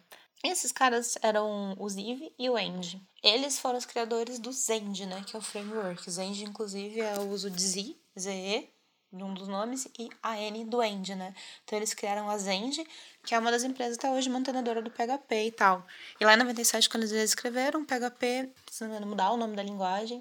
Esses 0.45 0.73
caras 0.73 1.17
eram 1.23 1.77
o 1.79 1.89
Ziv 1.89 2.33
e 2.39 2.51
o 2.51 2.59
End. 2.59 3.01
Eles 3.23 3.59
foram 3.59 3.79
os 3.79 3.87
criadores 3.87 4.39
do 4.41 4.53
Zend, 4.53 5.07
né? 5.07 5.23
Que 5.25 5.37
é 5.37 5.39
o 5.39 5.43
framework. 5.43 6.11
Zend, 6.11 6.45
inclusive, 6.45 7.01
é 7.01 7.19
o 7.19 7.29
uso 7.31 7.49
de 7.51 7.63
Z, 7.63 7.97
ZE, 8.19 8.69
um 9.13 9.35
dos 9.35 9.47
nomes, 9.47 9.87
e 9.99 10.09
a 10.23 10.37
N 10.41 10.65
do 10.65 10.83
End, 10.83 11.15
né? 11.15 11.35
Então 11.65 11.79
eles 11.79 11.95
criaram 11.95 12.29
a 12.29 12.37
Zend, 12.39 12.85
que 13.25 13.35
é 13.35 13.39
uma 13.39 13.51
das 13.53 13.63
empresas 13.63 13.97
até 13.97 14.11
hoje 14.11 14.29
mantenedora 14.29 14.83
do 14.83 14.91
PHP 14.91 15.47
e 15.47 15.53
tal. 15.53 15.87
E 16.21 16.25
lá 16.25 16.35
em 16.35 16.39
97, 16.39 16.89
quando 16.89 17.05
eles 17.05 17.13
escreveram 17.13 17.85
PHP, 17.85 18.51
precisando 18.65 19.07
mudar 19.07 19.31
o 19.31 19.37
nome 19.37 19.55
da 19.55 19.63
linguagem, 19.63 20.21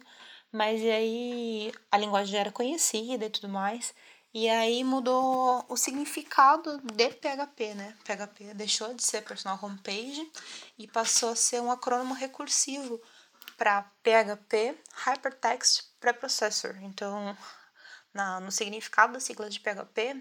Mas 0.51 0.81
aí 0.81 1.71
a 1.91 1.97
linguagem 1.97 2.33
já 2.33 2.39
era 2.39 2.51
conhecida 2.51 3.25
e 3.25 3.29
tudo 3.29 3.47
mais. 3.49 3.93
E 4.33 4.47
aí 4.47 4.83
mudou 4.83 5.65
o 5.67 5.75
significado 5.75 6.79
de 6.79 7.09
PHP, 7.09 7.73
né? 7.73 7.97
PHP 8.05 8.53
deixou 8.53 8.93
de 8.93 9.03
ser 9.03 9.23
personal 9.23 9.59
homepage 9.61 10.31
e 10.79 10.87
passou 10.87 11.31
a 11.31 11.35
ser 11.35 11.61
um 11.61 11.69
acrônimo 11.69 12.13
recursivo 12.13 13.01
para 13.57 13.83
PHP 14.01 14.77
Hypertext 15.05 15.83
Preprocessor. 15.99 16.77
Então, 16.81 17.37
na, 18.13 18.39
no 18.39 18.51
significado 18.51 19.13
da 19.13 19.19
sigla 19.19 19.49
de 19.49 19.59
PHP, 19.59 20.15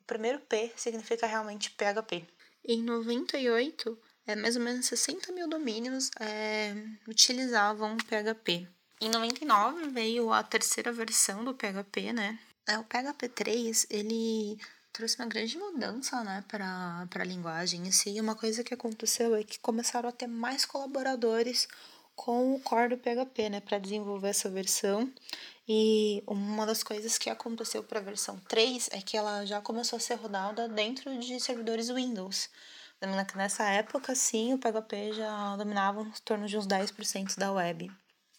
o 0.00 0.04
primeiro 0.06 0.38
P 0.40 0.72
significa 0.76 1.26
realmente 1.26 1.70
PHP. 1.70 2.26
Em 2.64 2.82
98, 2.82 3.98
é, 4.26 4.36
mais 4.36 4.54
ou 4.54 4.62
menos 4.62 4.86
60 4.86 5.32
mil 5.32 5.48
domínios 5.48 6.10
é, 6.20 6.74
utilizavam 7.08 7.96
PHP. 7.96 8.68
Em 9.00 9.08
99 9.10 9.88
veio 9.88 10.32
a 10.32 10.42
terceira 10.42 10.92
versão 10.92 11.44
do 11.44 11.54
PHP, 11.54 12.12
né? 12.12 12.38
É, 12.68 12.78
o 12.78 12.84
PHP 12.84 13.30
3, 13.30 13.86
ele 13.88 14.58
trouxe 14.92 15.16
uma 15.18 15.26
grande 15.26 15.56
mudança, 15.56 16.22
né, 16.22 16.44
para 16.46 17.08
a 17.14 17.24
linguagem 17.24 17.86
em 17.86 17.90
si. 17.90 18.20
Uma 18.20 18.34
coisa 18.34 18.62
que 18.62 18.74
aconteceu 18.74 19.34
é 19.34 19.42
que 19.42 19.58
começaram 19.58 20.06
a 20.06 20.12
ter 20.12 20.26
mais 20.26 20.66
colaboradores 20.66 21.66
com 22.14 22.54
o 22.54 22.60
core 22.60 22.90
do 22.90 22.98
PHP, 22.98 23.48
né, 23.48 23.60
para 23.60 23.78
desenvolver 23.78 24.28
essa 24.28 24.50
versão. 24.50 25.10
E 25.66 26.22
uma 26.26 26.66
das 26.66 26.82
coisas 26.82 27.16
que 27.16 27.30
aconteceu 27.30 27.82
para 27.82 28.00
a 28.00 28.02
versão 28.02 28.38
3 28.48 28.90
é 28.92 29.00
que 29.00 29.16
ela 29.16 29.46
já 29.46 29.62
começou 29.62 29.96
a 29.96 30.00
ser 30.00 30.16
rodada 30.16 30.68
dentro 30.68 31.18
de 31.18 31.40
servidores 31.40 31.88
Windows. 31.88 32.50
Nessa 33.34 33.64
época, 33.70 34.14
sim, 34.14 34.52
o 34.52 34.58
PHP 34.58 35.14
já 35.14 35.56
dominava 35.56 36.02
em 36.02 36.10
torno 36.22 36.46
de 36.46 36.58
uns 36.58 36.66
10% 36.66 37.38
da 37.38 37.50
web. 37.50 37.90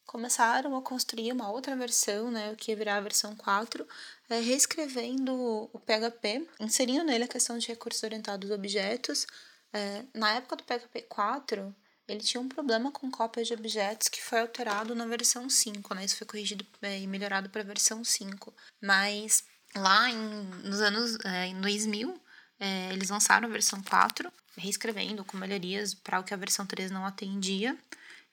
Começaram 0.05 0.75
a 0.75 0.81
construir 0.81 1.31
uma 1.31 1.49
outra 1.51 1.75
versão, 1.75 2.29
né, 2.29 2.51
o 2.51 2.55
que 2.55 2.75
virar 2.75 2.97
a 2.97 3.01
versão 3.01 3.35
4, 3.35 3.87
é, 4.29 4.39
reescrevendo 4.39 5.33
o 5.73 5.79
PHP, 5.79 6.47
inserindo 6.59 7.03
nele 7.03 7.23
a 7.23 7.27
questão 7.27 7.57
de 7.57 7.67
recursos 7.67 8.03
orientados 8.03 8.51
a 8.51 8.55
objetos. 8.55 9.25
É, 9.73 10.03
na 10.13 10.35
época 10.35 10.55
do 10.55 10.63
PHP 10.63 11.01
4, 11.03 11.75
ele 12.07 12.21
tinha 12.21 12.41
um 12.41 12.49
problema 12.49 12.91
com 12.91 13.09
cópias 13.11 13.47
de 13.47 13.53
objetos 13.53 14.07
que 14.07 14.21
foi 14.21 14.39
alterado 14.39 14.95
na 14.95 15.05
versão 15.05 15.49
5, 15.49 15.93
né? 15.93 16.05
Isso 16.05 16.17
foi 16.17 16.27
corrigido 16.27 16.65
é, 16.81 16.99
e 16.99 17.07
melhorado 17.07 17.49
para 17.49 17.61
a 17.61 17.65
versão 17.65 18.03
5. 18.03 18.53
Mas 18.81 19.43
lá 19.75 20.09
em, 20.09 20.43
nos 20.63 20.81
anos 20.81 21.17
é, 21.25 21.47
em 21.47 21.59
2000, 21.61 22.19
é, 22.59 22.91
eles 22.93 23.09
lançaram 23.09 23.47
a 23.47 23.51
versão 23.51 23.81
4, 23.81 24.31
reescrevendo 24.57 25.23
com 25.23 25.37
melhorias 25.37 25.93
para 25.93 26.19
o 26.19 26.23
que 26.23 26.33
a 26.33 26.37
versão 26.37 26.65
3 26.65 26.91
não 26.91 27.05
atendia. 27.05 27.77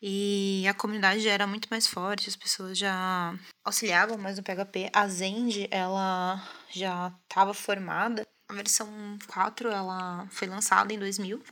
E 0.01 0.67
a 0.69 0.75
comunidade 0.75 1.21
já 1.21 1.31
era 1.31 1.47
muito 1.47 1.69
mais 1.71 1.87
forte, 1.87 2.29
as 2.29 2.37
pessoas 2.37 2.77
já 2.77 3.35
auxiliavam 3.65 4.19
mais 4.19 4.37
no 4.37 4.43
PHP. 4.43 4.91
A 4.93 5.09
Zend, 5.09 5.69
ela 5.71 6.43
já 6.71 7.13
estava 7.29 7.55
formada. 7.55 8.23
A 8.49 8.55
versão 8.55 8.89
4, 9.27 9.71
ela 9.71 10.29
foi 10.31 10.47
lançada 10.47 10.93
em 10.93 10.99
2000, 10.99 11.43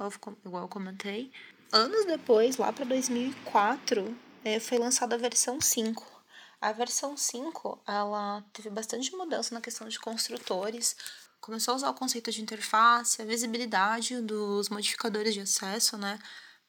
igual 0.44 0.62
eu 0.62 0.68
comentei. 0.68 1.32
Anos 1.72 2.06
depois, 2.06 2.56
lá 2.56 2.72
para 2.72 2.84
2004, 2.84 4.16
é, 4.44 4.60
foi 4.60 4.78
lançada 4.78 5.16
a 5.16 5.18
versão 5.18 5.60
5. 5.60 6.14
A 6.60 6.72
versão 6.72 7.16
5, 7.16 7.82
ela 7.86 8.44
teve 8.52 8.70
bastante 8.70 9.14
mudança 9.16 9.54
na 9.54 9.60
questão 9.60 9.88
de 9.88 9.98
construtores, 9.98 10.96
começou 11.40 11.72
a 11.72 11.76
usar 11.76 11.90
o 11.90 11.94
conceito 11.94 12.30
de 12.30 12.40
interface, 12.40 13.20
a 13.20 13.24
visibilidade 13.24 14.20
dos 14.22 14.68
modificadores 14.68 15.34
de 15.34 15.40
acesso, 15.40 15.98
né? 15.98 16.18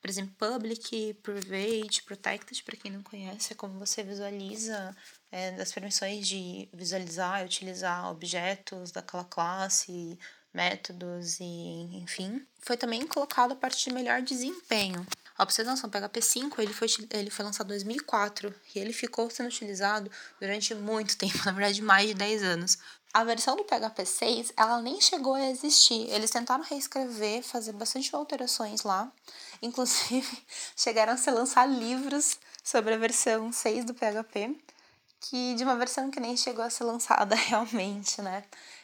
Por 0.06 0.10
exemplo, 0.12 0.36
public, 0.38 1.16
private, 1.24 2.04
protected, 2.04 2.64
para 2.64 2.78
quem 2.78 2.92
não 2.92 3.02
conhece, 3.02 3.54
é 3.54 3.56
como 3.56 3.80
você 3.80 4.04
visualiza 4.04 4.96
é, 5.32 5.54
das 5.54 5.72
permissões 5.72 6.28
de 6.28 6.70
visualizar 6.72 7.42
e 7.42 7.46
utilizar 7.46 8.12
objetos 8.12 8.92
daquela 8.92 9.24
classe, 9.24 10.20
métodos 10.54 11.40
e 11.40 11.90
enfim. 12.04 12.46
Foi 12.60 12.78
também 12.78 13.08
colocado 13.08 13.54
a 13.54 13.56
parte 13.56 13.84
de 13.84 13.96
melhor 13.96 14.22
desempenho. 14.22 15.04
A 15.36 15.42
observação 15.42 15.90
PHP 15.90 16.22
5 16.22 16.62
ele 16.62 16.72
foi, 16.72 16.88
ele 17.10 17.32
foi 17.32 17.44
lançado 17.44 17.66
em 17.66 17.70
2004 17.70 18.54
e 18.76 18.80
ele 18.80 18.94
ficou 18.94 19.28
sendo 19.32 19.48
utilizado 19.48 20.12
durante 20.40 20.76
muito 20.76 21.18
tempo, 21.20 21.44
na 21.46 21.52
verdade 21.52 21.82
mais 21.82 22.10
de 22.10 22.14
10 22.14 22.44
anos. 22.44 22.78
A 23.16 23.24
versão 23.24 23.56
do 23.56 23.64
PHP 23.64 24.06
6 24.06 24.54
ela 24.58 24.82
nem 24.82 25.00
chegou 25.00 25.36
a 25.36 25.50
existir. 25.50 26.10
Eles 26.10 26.30
tentaram 26.30 26.64
reescrever, 26.64 27.42
fazer 27.44 27.72
bastante 27.72 28.14
alterações 28.14 28.84
lá. 28.84 29.10
Inclusive, 29.66 30.38
chegaram 30.78 31.14
a 31.14 31.18
se 31.18 31.30
lançar 31.32 31.66
livros 31.66 32.38
sobre 32.64 32.94
a 32.94 32.98
versão 32.98 33.52
6 33.52 33.86
do 33.86 33.94
PHP, 33.94 34.56
que 35.20 35.56
de 35.56 35.64
uma 35.64 35.76
versão 35.76 36.12
que 36.12 36.20
nem 36.20 36.38
chegou 36.38 36.64
a 36.64 36.70
ser 36.70 36.84
lançada 36.84 37.34
realmente, 37.36 38.22
né? 38.22 38.44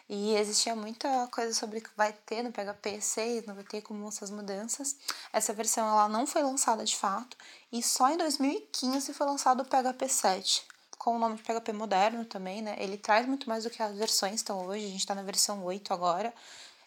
E 0.10 0.36
existia 0.36 0.76
muita 0.76 1.28
coisa 1.28 1.54
sobre 1.54 1.80
o 1.80 1.82
que 1.82 1.90
vai 1.96 2.12
ter 2.12 2.44
no 2.44 2.52
PHP 2.52 3.00
6, 3.00 3.46
não 3.46 3.56
vai 3.56 3.64
ter 3.64 3.82
como 3.82 4.08
essas 4.08 4.30
mudanças. 4.30 4.98
Essa 5.32 5.54
versão 5.54 5.88
ela 5.88 6.10
não 6.10 6.28
foi 6.28 6.44
lançada 6.44 6.84
de 6.84 6.96
fato, 6.98 7.38
e 7.72 7.82
só 7.82 8.10
em 8.10 8.18
2015 8.18 9.14
foi 9.14 9.26
lançado 9.26 9.62
o 9.62 9.66
PHP 9.66 10.10
7, 10.10 10.66
com 10.98 11.16
o 11.16 11.20
nome 11.20 11.36
de 11.38 11.44
PHP 11.44 11.72
moderno 11.74 12.26
também, 12.26 12.62
né? 12.62 12.76
Ele 12.80 12.98
traz 12.98 13.26
muito 13.26 13.48
mais 13.48 13.64
do 13.64 13.70
que 13.70 13.82
as 13.82 13.96
versões 13.96 14.36
estão 14.36 14.66
hoje, 14.66 14.86
a 14.86 14.90
gente 14.90 15.00
está 15.00 15.16
na 15.16 15.24
versão 15.24 15.64
8 15.64 15.94
agora, 15.94 16.34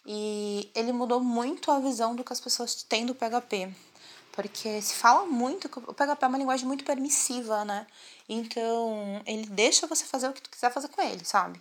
e 0.06 0.70
ele 0.74 0.92
mudou 0.92 1.20
muito 1.20 1.70
a 1.70 1.78
visão 1.78 2.14
do 2.14 2.22
que 2.22 2.32
as 2.32 2.40
pessoas 2.40 2.82
têm 2.82 3.06
do 3.06 3.14
PHP. 3.14 3.72
Porque 4.32 4.82
se 4.82 4.94
fala 4.94 5.26
muito 5.26 5.68
que 5.68 5.78
o 5.78 5.94
PHP 5.94 6.24
é 6.24 6.26
uma 6.26 6.38
linguagem 6.38 6.66
muito 6.66 6.84
permissiva, 6.84 7.64
né? 7.64 7.86
Então, 8.28 9.22
ele 9.26 9.46
deixa 9.46 9.86
você 9.86 10.04
fazer 10.04 10.28
o 10.28 10.32
que 10.32 10.42
tu 10.42 10.50
quiser 10.50 10.72
fazer 10.72 10.88
com 10.88 11.00
ele, 11.00 11.24
sabe? 11.24 11.60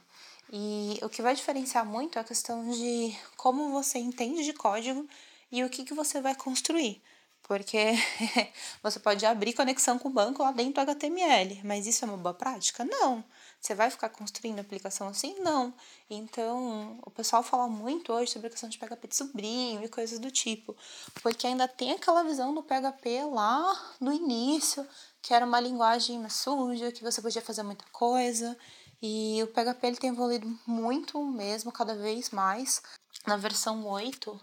E 0.52 1.00
o 1.02 1.10
que 1.10 1.22
vai 1.22 1.36
diferenciar 1.36 1.86
muito 1.86 2.18
é 2.18 2.22
a 2.22 2.24
questão 2.24 2.70
de 2.70 3.16
como 3.38 3.72
você 3.72 4.00
entende 4.00 4.44
de 4.44 4.54
código 4.54 5.08
e 5.52 5.64
o 5.64 5.70
que, 5.70 5.84
que 5.84 5.94
você 5.94 6.20
vai 6.20 6.36
construir. 6.36 7.02
Porque 7.44 7.78
você 8.82 9.00
pode 9.00 9.26
abrir 9.26 9.54
conexão 9.54 10.00
com 10.00 10.10
o 10.10 10.12
banco 10.12 10.42
lá 10.42 10.52
dentro 10.52 10.74
do 10.74 10.92
HTML, 10.92 11.62
mas 11.64 11.86
isso 11.86 12.06
é 12.06 12.08
uma 12.08 12.18
boa 12.18 12.34
prática? 12.34 12.84
Não. 12.86 13.24
Você 13.64 13.74
vai 13.74 13.90
ficar 13.90 14.10
construindo 14.10 14.60
aplicação 14.60 15.08
assim? 15.08 15.40
Não. 15.40 15.74
Então, 16.10 17.00
o 17.06 17.10
pessoal 17.10 17.42
fala 17.42 17.66
muito 17.66 18.12
hoje 18.12 18.30
sobre 18.30 18.48
a 18.48 18.50
questão 18.50 18.68
de 18.68 18.78
PHP 18.78 19.08
de 19.08 19.16
sobrinho 19.16 19.82
e 19.82 19.88
coisas 19.88 20.20
do 20.20 20.30
tipo, 20.30 20.76
porque 21.22 21.48
ainda 21.48 21.66
tem 21.66 21.94
aquela 21.94 22.24
visão 22.24 22.54
do 22.54 22.62
PHP 22.62 23.24
lá 23.24 23.96
no 24.02 24.12
início, 24.12 24.86
que 25.22 25.34
era 25.34 25.46
uma 25.46 25.62
linguagem 25.62 26.28
suja, 26.28 26.92
que 26.92 27.02
você 27.02 27.22
podia 27.22 27.42
fazer 27.42 27.64
muita 27.64 27.86
coisa. 27.94 28.58
E 29.02 29.42
o 29.42 29.48
PHP 29.48 29.88
ele 29.88 29.98
tem 29.98 30.10
evoluído 30.10 30.60
muito 30.68 31.24
mesmo, 31.24 31.72
cada 31.72 31.96
vez 31.96 32.32
mais. 32.32 32.82
Na 33.26 33.38
versão 33.38 33.86
8, 33.88 34.38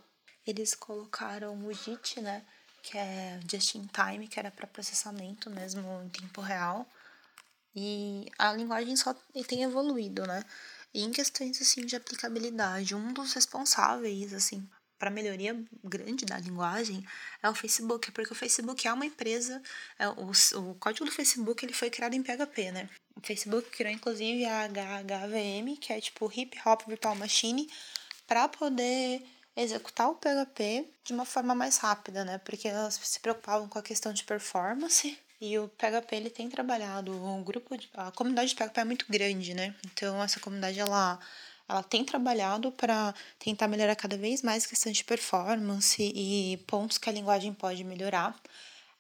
eles 0.47 0.75
colocaram 0.75 1.59
o 1.67 1.73
JIT, 1.75 2.23
né? 2.23 2.43
Que 2.83 2.97
é 2.97 3.39
Just 3.51 3.75
in 3.75 3.87
Time, 3.87 4.27
que 4.27 4.39
era 4.39 4.51
para 4.51 4.67
processamento 4.67 5.51
mesmo 5.51 5.83
em 6.03 6.09
tempo 6.09 6.41
real. 6.41 6.87
E 7.75 8.27
a 8.39 8.53
linguagem 8.53 8.97
só 8.97 9.15
tem 9.47 9.63
evoluído, 9.63 10.27
né? 10.27 10.43
E 10.93 11.03
em 11.03 11.13
questões 11.13 11.61
assim 11.61 11.87
de 11.87 11.97
aplicabilidade, 11.97 12.95
um 12.95 13.13
dos 13.13 13.33
responsáveis 13.33 14.33
assim 14.35 14.69
para 15.01 15.11
melhoria 15.11 15.59
grande 15.83 16.27
da 16.27 16.39
linguagem 16.39 17.03
é 17.43 17.49
o 17.49 17.55
Facebook, 17.55 18.13
porque 18.13 18.33
o 18.35 18.37
Facebook 18.37 18.87
é 18.87 18.93
uma 18.93 19.07
empresa, 19.07 19.63
é, 19.99 20.07
o, 20.09 20.31
o 20.61 20.75
código 20.75 21.07
do 21.07 21.11
Facebook 21.11 21.65
ele 21.65 21.73
foi 21.73 21.89
criado 21.89 22.15
em 22.15 22.23
PHP, 22.23 22.71
né? 22.71 22.89
O 23.17 23.27
Facebook 23.27 23.71
criou 23.71 23.91
inclusive 23.91 24.45
a 24.45 24.69
HHVM, 24.69 25.77
que 25.81 25.95
é 25.95 26.01
tipo 26.01 26.31
Hip 26.31 26.61
Hop 26.67 26.83
Virtual 26.87 27.15
Machine, 27.15 27.67
para 28.27 28.47
poder 28.47 29.25
executar 29.57 30.11
o 30.11 30.17
PHP 30.17 30.87
de 31.03 31.15
uma 31.15 31.25
forma 31.25 31.55
mais 31.55 31.79
rápida, 31.79 32.23
né? 32.23 32.37
Porque 32.39 32.69
elas 32.69 33.01
se 33.03 33.21
preocupavam 33.21 33.69
com 33.69 33.79
a 33.79 33.83
questão 33.83 34.13
de 34.13 34.23
performance 34.25 35.19
e 35.41 35.59
o 35.59 35.69
PHP 35.69 36.17
ele 36.17 36.31
tem 36.31 36.49
trabalhado, 36.49 37.13
um 37.13 37.43
grupo 37.43 37.77
de, 37.77 37.89
a 37.95 38.11
comunidade 38.13 38.51
de 38.51 38.57
PHP 38.57 38.81
é 38.81 38.85
muito 38.85 39.07
grande, 39.09 39.55
né? 39.55 39.75
Então 39.87 40.23
essa 40.23 40.39
comunidade 40.41 40.79
ela 40.79 41.19
ela 41.69 41.83
tem 41.85 42.05
trabalhado 42.05 42.73
para 42.73 43.15
tentar 43.39 43.69
melhorar 43.69 43.95
cada 43.95 44.17
vez 44.19 44.43
mais 44.43 44.65
a 44.65 44.69
questão 44.69 44.91
de 44.91 45.05
performance 45.05 46.03
e 46.03 46.57
pontos 46.67 46.99
que 46.99 47.09
a 47.09 47.13
linguagem 47.13 47.55
pode 47.55 47.85
melhorar. 47.85 48.37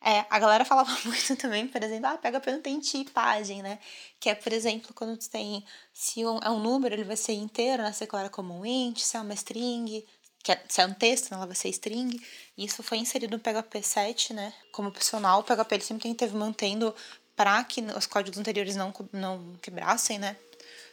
É, 0.02 0.24
a 0.30 0.38
galera 0.38 0.64
falava 0.64 0.90
muito 1.04 1.36
também, 1.36 1.66
por 1.68 1.82
exemplo, 1.82 2.06
ah, 2.06 2.16
PHP 2.16 2.52
não 2.52 2.62
tem 2.62 2.80
tipagem, 2.80 3.62
né? 3.62 3.78
Que 4.18 4.30
é, 4.30 4.34
por 4.34 4.52
exemplo, 4.52 4.94
quando 4.94 5.18
tu 5.18 5.28
tem, 5.28 5.64
se 5.92 6.24
um, 6.24 6.38
é 6.38 6.48
um 6.48 6.60
número, 6.60 6.94
ele 6.94 7.04
vai 7.04 7.16
ser 7.16 7.32
inteiro, 7.34 7.82
né? 7.82 7.92
Você 7.92 8.04
declara 8.04 8.30
como 8.30 8.58
um 8.58 8.64
int, 8.64 9.00
se 9.00 9.16
é 9.16 9.20
uma 9.20 9.34
string, 9.34 10.06
que 10.42 10.52
é, 10.52 10.86
um 10.86 10.94
texto, 10.94 11.32
ela 11.32 11.46
vai 11.46 11.54
ser 11.54 11.68
string. 11.68 12.20
Isso 12.56 12.82
foi 12.82 12.98
inserido 12.98 13.36
no 13.36 13.38
PHP 13.38 13.82
7, 13.82 14.32
né? 14.32 14.52
Como 14.72 14.88
opcional, 14.88 15.40
o 15.40 15.44
PHP 15.44 15.74
ele 15.74 15.84
sempre 15.84 16.14
teve 16.14 16.36
mantendo 16.36 16.94
para 17.36 17.62
que 17.64 17.80
os 17.96 18.06
códigos 18.06 18.38
anteriores 18.38 18.76
não, 18.76 18.92
não 19.12 19.56
quebrassem, 19.60 20.18
né? 20.18 20.36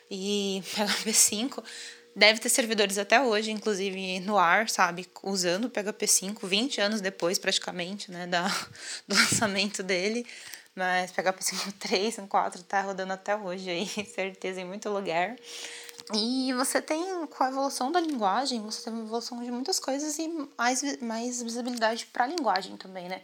E 0.09 0.61
PHP 0.75 1.13
5 1.13 1.63
deve 2.15 2.39
ter 2.39 2.49
servidores 2.49 2.97
até 2.97 3.21
hoje, 3.21 3.51
inclusive 3.51 4.19
no 4.21 4.37
ar, 4.37 4.69
sabe? 4.69 5.07
Usando 5.23 5.65
o 5.65 5.69
PHP 5.69 6.07
5, 6.07 6.47
20 6.47 6.81
anos 6.81 7.01
depois, 7.01 7.37
praticamente, 7.37 8.11
né? 8.11 8.27
Da, 8.27 8.47
do 9.07 9.15
lançamento 9.15 9.81
dele. 9.81 10.25
Mas 10.75 11.11
PHP 11.11 11.39
5.3, 11.41 12.27
5.4 12.27 12.63
tá 12.63 12.81
rodando 12.81 13.13
até 13.13 13.35
hoje 13.35 13.69
aí, 13.69 13.87
certeza, 14.13 14.61
em 14.61 14.65
muito 14.65 14.89
lugar. 14.89 15.35
E 16.13 16.53
você 16.53 16.81
tem, 16.81 17.25
com 17.27 17.43
a 17.43 17.49
evolução 17.49 17.91
da 17.91 17.99
linguagem, 17.99 18.61
você 18.61 18.83
tem 18.83 18.93
uma 18.93 19.03
evolução 19.03 19.43
de 19.43 19.51
muitas 19.51 19.79
coisas 19.79 20.17
e 20.17 20.29
mais, 20.57 21.01
mais 21.01 21.41
visibilidade 21.41 22.05
para 22.05 22.23
a 22.23 22.27
linguagem 22.27 22.77
também, 22.77 23.09
né? 23.09 23.21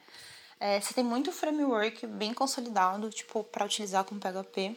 É, 0.60 0.80
você 0.80 0.94
tem 0.94 1.04
muito 1.04 1.32
framework 1.32 2.06
bem 2.08 2.34
consolidado, 2.34 3.10
tipo, 3.10 3.44
para 3.44 3.66
utilizar 3.66 4.04
com 4.04 4.20
PHP. 4.20 4.76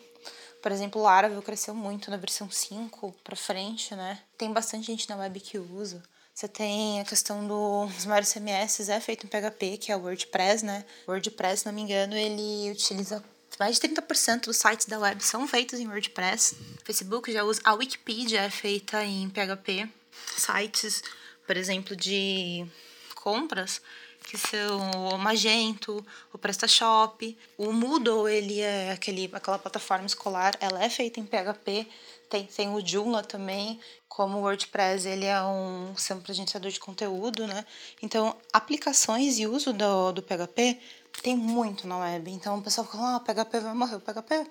Por 0.63 0.73
exemplo, 0.73 1.01
o 1.01 1.05
Laravel 1.05 1.43
cresceu 1.43 1.75
muito 1.75 2.11
na 2.11 2.17
versão 2.17 2.51
5 2.51 3.15
para 3.23 3.37
frente, 3.37 3.95
né? 3.95 4.21
Tem 4.37 4.53
bastante 4.53 4.87
gente 4.87 5.09
na 5.09 5.17
web 5.17 5.39
que 5.41 5.59
usa. 5.59 6.03
Você 6.35 6.49
tem 6.49 7.01
a 7.01 7.05
questão 7.05 7.47
dos 7.47 8.05
maiores 8.05 8.33
CMS, 8.33 8.89
é 8.89 9.01
feito 9.01 9.27
em 9.27 9.29
PHP, 9.29 9.79
que 9.79 9.91
é 9.91 9.97
o 9.97 10.03
WordPress, 10.03 10.65
né? 10.65 10.85
O 11.07 11.13
WordPress, 11.13 11.61
se 11.61 11.67
não 11.67 11.73
me 11.73 11.83
engano, 11.83 12.15
ele 12.15 12.71
utiliza 12.71 13.25
mais 13.59 13.79
de 13.79 13.89
30% 13.89 14.45
dos 14.45 14.57
sites 14.57 14.87
da 14.87 14.99
web 14.99 15.23
são 15.25 15.47
feitos 15.49 15.81
em 15.81 15.89
WordPress. 15.89 16.57
Facebook 16.85 17.33
já 17.33 17.43
usa. 17.43 17.61
A 17.65 17.75
Wikipedia 17.75 18.43
é 18.43 18.51
feita 18.51 19.05
em 19.05 19.29
PHP. 19.31 19.89
Sites, 20.37 21.03
por 21.47 21.57
exemplo, 21.57 21.97
de 21.97 22.67
compras, 23.15 23.81
que 24.27 24.37
são 24.37 24.91
o 25.15 25.17
Magento, 25.17 26.05
o 26.33 26.37
PrestaShop. 26.37 27.39
O 27.57 27.73
Moodle, 27.73 28.29
ele 28.29 28.61
é 28.61 28.91
aquele, 28.91 29.31
aquela 29.33 29.59
plataforma 29.59 30.05
escolar, 30.05 30.57
ela 30.61 30.83
é 30.85 30.91
feita 30.91 31.21
em 31.21 31.25
PHP. 31.25 31.89
Tem, 32.29 32.45
tem 32.45 32.75
o 32.75 32.85
Joomla 32.85 33.23
também, 33.23 33.81
como 34.09 34.39
o 34.39 34.41
WordPress, 34.41 35.07
ele 35.07 35.27
é 35.27 35.41
um 35.45 35.95
sempre 35.97 36.35
gerenciador 36.35 36.73
de 36.73 36.81
conteúdo, 36.81 37.47
né? 37.47 37.65
Então, 38.03 38.37
aplicações 38.53 39.39
e 39.39 39.47
uso 39.47 39.73
do, 39.73 40.11
do 40.11 40.23
PHP 40.23 40.81
tem 41.23 41.37
muito 41.37 41.87
na 41.87 41.99
web. 41.99 42.29
Então, 42.33 42.59
o 42.59 42.63
pessoal 42.63 42.85
fala, 42.85 43.13
ah, 43.13 43.17
o 43.19 43.21
PHP 43.21 43.61
vai 43.61 43.75
morrer. 43.75 43.95
O 43.95 44.01
PHP, 44.01 44.45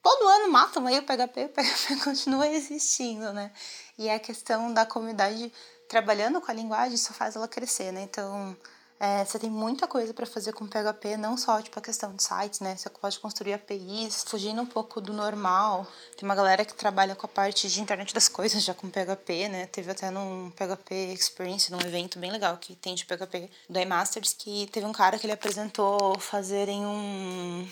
todo 0.00 0.28
ano 0.28 0.52
matam 0.52 0.86
aí 0.86 0.96
o 0.96 1.02
PHP, 1.02 1.46
o 1.46 1.48
PHP 1.48 1.96
continua 2.04 2.46
existindo, 2.46 3.32
né? 3.32 3.50
E 3.98 4.08
a 4.08 4.20
questão 4.20 4.72
da 4.72 4.86
comunidade 4.86 5.52
trabalhando 5.88 6.40
com 6.40 6.52
a 6.52 6.54
linguagem 6.54 6.96
só 6.96 7.12
faz 7.12 7.34
ela 7.34 7.48
crescer, 7.48 7.92
né? 7.92 8.02
Então, 8.02 8.56
é, 9.04 9.24
você 9.24 9.36
tem 9.36 9.50
muita 9.50 9.88
coisa 9.88 10.14
para 10.14 10.24
fazer 10.24 10.52
com 10.52 10.64
PHP, 10.64 11.16
não 11.16 11.36
só 11.36 11.60
tipo 11.60 11.76
a 11.76 11.82
questão 11.82 12.14
de 12.14 12.22
sites, 12.22 12.60
né? 12.60 12.76
Você 12.76 12.88
pode 12.88 13.18
construir 13.18 13.52
APIs, 13.52 14.22
fugindo 14.22 14.62
um 14.62 14.66
pouco 14.66 15.00
do 15.00 15.12
normal. 15.12 15.84
Tem 16.16 16.24
uma 16.24 16.36
galera 16.36 16.64
que 16.64 16.72
trabalha 16.72 17.16
com 17.16 17.26
a 17.26 17.28
parte 17.28 17.68
de 17.68 17.80
internet 17.80 18.14
das 18.14 18.28
coisas 18.28 18.62
já 18.62 18.72
com 18.74 18.88
PHP, 18.88 19.48
né? 19.48 19.66
Teve 19.66 19.90
até 19.90 20.08
num 20.08 20.52
PHP 20.52 20.94
Experience, 21.14 21.72
num 21.72 21.80
evento 21.80 22.16
bem 22.20 22.30
legal 22.30 22.56
que 22.58 22.76
tem 22.76 22.94
de 22.94 23.04
PHP 23.04 23.50
do 23.68 23.80
iMasters, 23.80 24.34
que 24.34 24.68
teve 24.70 24.86
um 24.86 24.92
cara 24.92 25.18
que 25.18 25.26
ele 25.26 25.32
apresentou 25.32 26.16
fazerem 26.20 26.86
um 26.86 27.68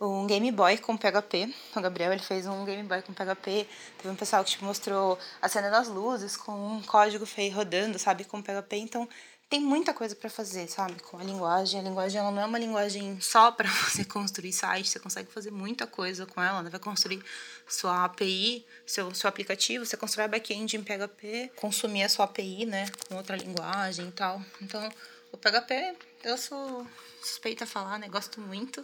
um 0.00 0.26
Game 0.26 0.50
Boy 0.50 0.78
com 0.78 0.96
PHP. 0.96 1.54
O 1.76 1.80
Gabriel 1.82 2.10
ele 2.10 2.22
fez 2.22 2.46
um 2.46 2.64
Game 2.64 2.82
Boy 2.88 3.02
com 3.02 3.12
PHP. 3.12 3.68
Teve 3.98 4.08
um 4.08 4.16
pessoal 4.16 4.42
que 4.42 4.52
tipo, 4.52 4.64
mostrou 4.64 5.18
a 5.42 5.48
cena 5.48 5.68
das 5.68 5.88
luzes 5.88 6.38
com 6.38 6.52
um 6.52 6.82
código 6.82 7.26
feio 7.26 7.54
rodando, 7.54 7.98
sabe, 7.98 8.24
com 8.24 8.42
PHP. 8.42 8.76
Então 8.76 9.06
tem 9.52 9.60
muita 9.60 9.92
coisa 9.92 10.16
para 10.16 10.30
fazer, 10.30 10.66
sabe? 10.66 10.94
Com 11.02 11.18
a 11.18 11.22
linguagem. 11.22 11.78
A 11.78 11.82
linguagem 11.82 12.18
ela 12.18 12.30
não 12.30 12.40
é 12.40 12.46
uma 12.46 12.58
linguagem 12.58 13.20
só 13.20 13.52
para 13.52 13.68
você 13.84 14.02
construir 14.02 14.50
site, 14.50 14.88
você 14.88 14.98
consegue 14.98 15.30
fazer 15.30 15.50
muita 15.50 15.86
coisa 15.86 16.24
com 16.24 16.42
ela. 16.42 16.62
Né? 16.62 16.70
vai 16.70 16.80
construir 16.80 17.22
sua 17.68 18.06
API, 18.06 18.64
seu, 18.86 19.14
seu 19.14 19.28
aplicativo, 19.28 19.84
você 19.84 19.94
constrói 19.94 20.26
back-end 20.26 20.74
em 20.74 20.82
PHP, 20.82 21.52
consumir 21.54 22.02
a 22.02 22.08
sua 22.08 22.24
API, 22.24 22.64
né, 22.64 22.90
com 23.06 23.16
outra 23.16 23.36
linguagem 23.36 24.08
e 24.08 24.12
tal. 24.12 24.42
Então, 24.62 24.88
o 25.30 25.36
PHP, 25.36 25.96
eu 26.24 26.38
sou 26.38 26.86
suspeita 27.22 27.64
a 27.64 27.66
falar, 27.66 27.98
né? 27.98 28.08
Gosto 28.08 28.40
muito. 28.40 28.82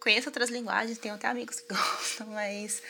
Conheço 0.00 0.28
outras 0.28 0.50
linguagens, 0.50 0.98
tenho 0.98 1.14
até 1.14 1.28
amigos 1.28 1.60
que 1.60 1.68
gostam, 1.72 2.26
mas 2.26 2.82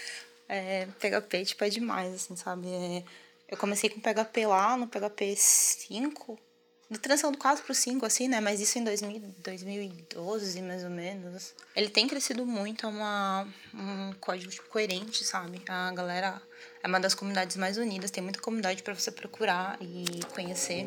é, 0.49 0.87
PHP, 0.99 1.45
tipo, 1.45 1.65
é 1.65 1.69
demais, 1.69 2.15
assim, 2.15 2.35
sabe? 2.35 2.67
É, 2.67 3.05
eu 3.47 3.59
comecei 3.59 3.91
com 3.91 4.01
PHP 4.01 4.47
lá 4.47 4.75
no 4.75 4.89
PHP 4.89 5.37
5, 5.37 6.41
da 6.93 6.99
transição 6.99 7.33
do 7.33 7.39
4 7.39 7.65
pro 7.65 7.75
5, 7.75 8.05
assim, 8.05 8.29
né? 8.29 8.41
Mas 8.41 8.61
isso 8.61 8.79
em 8.79 8.85
2000, 8.85 9.35
2012, 9.43 10.63
mais 10.63 10.85
ou 10.85 10.91
menos. 10.91 11.55
Ele 11.75 11.89
tem 11.89 12.07
crescido 12.07 12.45
muito, 12.45 12.85
é 12.85 12.89
uma, 12.89 13.49
um 13.73 14.13
código 14.21 14.51
tipo, 14.51 14.69
coerente, 14.69 15.25
sabe? 15.25 15.63
A 15.67 15.91
galera 15.93 16.41
é 16.83 16.87
uma 16.87 17.01
das 17.01 17.15
comunidades 17.15 17.57
mais 17.57 17.79
unidas, 17.79 18.11
tem 18.11 18.23
muita 18.23 18.41
comunidade 18.41 18.83
para 18.83 18.95
você 18.95 19.11
procurar 19.11 19.79
e 19.81 20.21
conhecer. 20.35 20.87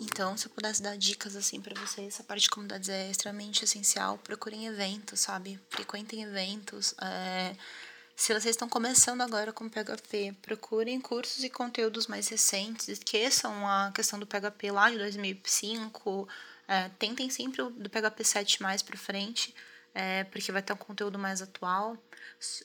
Então, 0.00 0.36
se 0.36 0.46
eu 0.46 0.50
pudesse 0.50 0.82
dar 0.82 0.96
dicas 0.96 1.34
assim 1.34 1.60
para 1.60 1.74
vocês, 1.80 2.08
essa 2.08 2.24
parte 2.24 2.42
de 2.42 2.50
comunidades 2.50 2.88
é 2.88 3.10
extremamente 3.10 3.64
essencial. 3.64 4.18
Procurem 4.18 4.66
eventos, 4.66 5.20
sabe? 5.20 5.60
Frequentem 5.68 6.22
eventos. 6.22 6.94
É 7.00 7.54
se 8.16 8.32
vocês 8.32 8.54
estão 8.54 8.68
começando 8.68 9.20
agora 9.20 9.52
com 9.52 9.68
PHP, 9.68 10.36
procurem 10.40 11.00
cursos 11.00 11.42
e 11.42 11.50
conteúdos 11.50 12.06
mais 12.06 12.28
recentes, 12.28 12.88
esqueçam 12.88 13.66
a 13.66 13.90
questão 13.92 14.18
do 14.18 14.26
PHP 14.26 14.70
lá 14.70 14.90
de 14.90 14.98
2005, 14.98 16.28
é, 16.68 16.88
tentem 16.98 17.28
sempre 17.28 17.62
o 17.62 17.70
do 17.70 17.90
PHP 17.90 18.24
7 18.24 18.62
mais 18.62 18.82
para 18.82 18.96
frente, 18.96 19.54
é, 19.94 20.24
porque 20.24 20.50
vai 20.50 20.62
ter 20.62 20.72
um 20.72 20.76
conteúdo 20.76 21.18
mais 21.18 21.42
atual. 21.42 21.96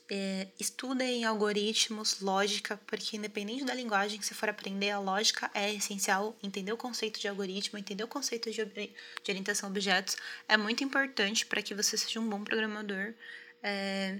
É, 0.09 0.47
estudem 0.59 1.25
algoritmos, 1.25 2.19
lógica, 2.21 2.79
porque 2.87 3.17
independente 3.17 3.63
da 3.63 3.73
linguagem 3.73 4.19
que 4.19 4.25
você 4.25 4.33
for 4.33 4.49
aprender, 4.49 4.89
a 4.89 4.99
lógica 4.99 5.49
é 5.53 5.73
essencial. 5.73 6.35
Entender 6.41 6.73
o 6.73 6.77
conceito 6.77 7.19
de 7.19 7.27
algoritmo, 7.27 7.77
entender 7.77 8.03
o 8.03 8.07
conceito 8.07 8.49
de, 8.51 8.65
de 8.65 8.91
orientação 9.27 9.69
a 9.69 9.71
objetos 9.71 10.17
é 10.47 10.57
muito 10.57 10.83
importante 10.83 11.45
para 11.45 11.61
que 11.61 11.75
você 11.75 11.97
seja 11.97 12.19
um 12.19 12.27
bom 12.27 12.43
programador. 12.43 13.13
É, 13.61 14.19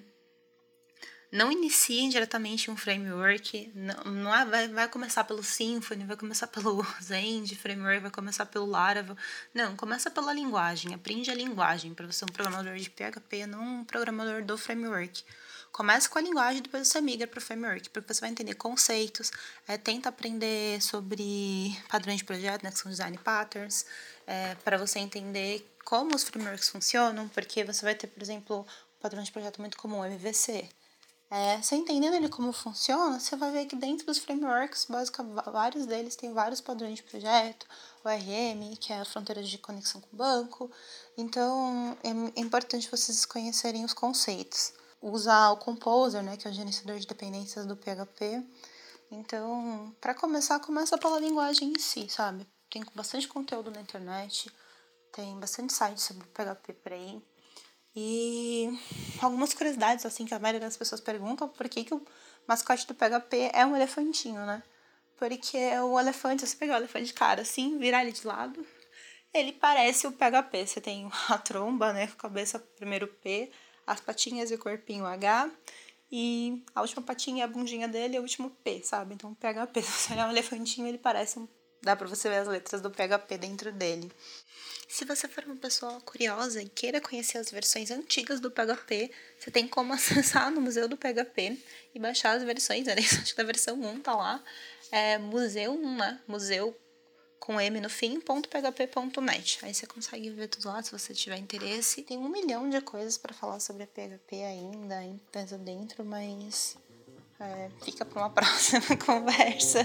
não 1.32 1.52
iniciem 1.52 2.10
diretamente 2.10 2.72
um 2.72 2.76
framework, 2.76 3.72
não, 3.76 4.12
não 4.12 4.36
é, 4.36 4.46
vai, 4.46 4.68
vai 4.68 4.88
começar 4.88 5.24
pelo 5.24 5.44
Symfony, 5.44 6.04
vai 6.06 6.18
começar 6.18 6.48
pelo 6.48 6.86
Zend 7.02 7.56
framework, 7.56 8.00
vai 8.00 8.12
começar 8.12 8.46
pelo 8.46 8.66
Laravel. 8.66 9.16
Não, 9.54 9.76
começa 9.76 10.10
pela 10.10 10.34
linguagem, 10.34 10.94
aprende 10.94 11.30
a 11.30 11.36
linguagem 11.36 11.94
para 11.94 12.08
você 12.08 12.20
ser 12.20 12.26
um 12.26 12.34
programador 12.34 12.76
de 12.76 12.90
PHP, 12.90 13.46
não 13.46 13.62
um 13.62 13.84
programador 13.84 14.44
do 14.44 14.58
framework. 14.58 15.24
Comece 15.72 16.10
com 16.10 16.18
a 16.18 16.22
linguagem, 16.22 16.64
depois 16.64 16.88
você 16.88 17.00
migra 17.00 17.28
para 17.28 17.38
o 17.38 17.42
framework, 17.42 17.90
porque 17.92 18.12
você 18.12 18.22
vai 18.22 18.32
entender 18.32 18.56
conceitos, 18.56 19.32
é, 19.68 19.78
tenta 19.78 20.10
aprender 20.10 20.82
sobre 20.82 21.78
padrões 21.88 22.18
de 22.18 22.24
projeto, 22.24 22.64
né, 22.64 22.72
que 22.72 22.80
são 22.80 22.90
design 22.90 23.18
patterns, 23.20 23.86
é, 24.26 24.56
para 24.56 24.78
você 24.78 24.98
entender 24.98 25.72
como 25.86 26.16
os 26.16 26.24
frameworks 26.24 26.70
funcionam, 26.70 27.30
porque 27.30 27.64
você 27.64 27.86
vai 27.86 27.94
ter, 27.94 28.08
por 28.08 28.22
exemplo, 28.22 28.62
um 28.62 29.00
padrão 29.00 29.22
de 29.22 29.32
projeto 29.32 29.62
muito 29.62 29.78
comum, 29.78 30.04
MVC. 30.04 30.68
É, 31.32 31.62
você 31.62 31.76
entendendo 31.76 32.16
ele 32.16 32.28
como 32.28 32.52
funciona, 32.52 33.20
você 33.20 33.36
vai 33.36 33.52
ver 33.52 33.68
que 33.68 33.76
dentro 33.76 34.04
dos 34.04 34.18
frameworks, 34.18 34.86
basicamente, 34.90 35.44
vários 35.52 35.86
deles 35.86 36.16
têm 36.16 36.34
vários 36.34 36.60
padrões 36.60 36.96
de 36.96 37.04
projeto, 37.04 37.68
o 38.04 38.10
RM, 38.10 38.76
que 38.80 38.92
é 38.92 39.00
a 39.00 39.06
fronteira 39.06 39.44
de 39.44 39.58
conexão 39.60 40.02
com 40.02 40.08
o 40.12 40.18
banco. 40.18 40.72
Então, 41.16 41.96
é 42.04 42.40
importante 42.40 42.90
vocês 42.90 43.26
conhecerem 43.26 43.86
os 43.86 43.94
conceitos. 43.94 44.74
Usar 45.02 45.52
o 45.52 45.58
Composer, 45.58 46.24
né, 46.24 46.36
que 46.36 46.48
é 46.48 46.52
o 46.52 46.54
gerenciador 46.54 46.98
de 46.98 47.06
dependências 47.06 47.66
do 47.66 47.78
PHP. 47.78 48.44
Então, 49.12 49.96
para 50.02 50.16
começar, 50.16 50.60
começa 50.60 50.98
pela 50.98 51.20
linguagem 51.20 51.72
em 51.72 51.80
si, 51.80 52.10
sabe? 52.10 52.48
Tem 52.72 52.84
bastante 52.96 53.28
conteúdo 53.28 53.70
na 53.70 53.82
internet, 53.82 54.52
tem 55.12 55.40
bastante 55.40 55.74
sites 55.74 56.04
sobre 56.04 56.26
PHP 56.28 56.74
por 56.74 56.92
aí. 56.92 57.22
E 58.02 58.70
algumas 59.22 59.54
curiosidades, 59.54 60.06
assim, 60.06 60.24
que 60.24 60.34
a 60.34 60.40
maioria 60.40 60.62
das 60.62 60.78
pessoas 60.78 61.02
perguntam 61.02 61.50
por 61.50 61.68
que, 61.68 61.84
que 61.84 61.94
o 61.94 62.02
mascote 62.48 62.88
do 62.88 62.96
PHP 62.96 63.52
é 63.54 63.66
um 63.66 63.76
elefantinho, 63.76 64.46
né? 64.46 64.64
Porque 65.18 65.58
o 65.80 66.00
elefante, 66.00 66.44
se 66.44 66.48
você 66.48 66.56
pegar 66.56 66.76
o 66.76 66.78
elefante 66.78 67.08
de 67.08 67.14
cara 67.14 67.42
assim, 67.42 67.78
virar 67.78 68.04
ele 68.04 68.14
de 68.14 68.26
lado, 68.26 68.66
ele 69.34 69.52
parece 69.52 70.08
o 70.08 70.14
PHP. 70.14 70.66
Você 70.66 70.80
tem 70.80 71.10
a 71.28 71.38
tromba, 71.38 71.92
né? 71.92 72.08
Cabeça 72.18 72.58
primeiro 72.78 73.06
P, 73.06 73.52
as 73.86 74.00
patinhas 74.00 74.50
e 74.50 74.56
o 74.56 74.58
corpinho 74.58 75.06
H. 75.06 75.52
E 76.10 76.64
a 76.74 76.80
última 76.80 77.02
patinha 77.02 77.40
e 77.40 77.42
a 77.42 77.48
bundinha 77.48 77.90
dele 77.90 78.16
é 78.16 78.20
o 78.20 78.24
último 78.24 78.50
P, 78.64 78.82
sabe? 78.82 79.14
Então, 79.14 79.36
PHP, 79.36 79.82
se 79.84 79.92
você 79.92 80.14
olhar 80.14 80.30
um 80.30 80.32
elefantinho, 80.32 80.88
ele 80.88 80.98
parece 80.98 81.38
um. 81.38 81.50
Dá 81.82 81.96
pra 81.96 82.08
você 82.08 82.30
ver 82.30 82.38
as 82.38 82.48
letras 82.48 82.82
do 82.82 82.92
PHP 82.92 83.38
dentro 83.38 83.72
dele. 83.72 84.12
Se 84.88 85.06
você 85.06 85.28
for 85.28 85.44
uma 85.46 85.56
pessoa 85.56 86.02
curiosa 86.02 86.62
e 86.62 86.68
queira 86.68 87.00
conhecer 87.00 87.38
as 87.38 87.52
versões 87.52 87.92
antigas 87.92 88.40
do 88.40 88.50
PHP, 88.50 89.12
você 89.38 89.52
tem 89.52 89.68
como 89.68 89.94
acessar 89.94 90.52
no 90.52 90.60
Museu 90.60 90.88
do 90.88 90.98
PHP 90.98 91.58
e 91.94 92.00
baixar 92.00 92.36
as 92.36 92.44
versões, 92.44 92.86
né? 92.88 92.96
Acho 92.98 93.26
que 93.26 93.36
da 93.36 93.44
versão 93.44 93.80
1 93.80 94.02
tá 94.02 94.16
lá. 94.16 94.44
É 94.92 95.18
museu 95.20 95.74
1, 95.74 95.98
né? 95.98 96.20
Museu 96.28 96.76
com 97.40 97.62
M 97.62 97.80
no 97.80 97.90
fim, 97.90 98.20
.php.net. 98.20 99.60
Aí 99.64 99.74
você 99.74 99.88
consegue 99.88 100.30
ver 100.32 100.48
tudo 100.48 100.68
lá 100.68 100.84
se 100.84 100.92
você 100.92 101.14
tiver 101.14 101.38
interesse. 101.38 102.02
Tem 102.02 102.18
um 102.18 102.28
milhão 102.28 102.70
de 102.70 102.82
coisas 102.82 103.18
para 103.18 103.34
falar 103.34 103.60
sobre 103.60 103.86
PHP 103.86 104.44
ainda, 104.44 105.02
dentro, 105.60 106.04
mas 106.04 106.78
é, 107.40 107.70
fica 107.84 108.04
para 108.04 108.22
uma 108.22 108.30
próxima 108.34 108.98
conversa. 108.98 109.80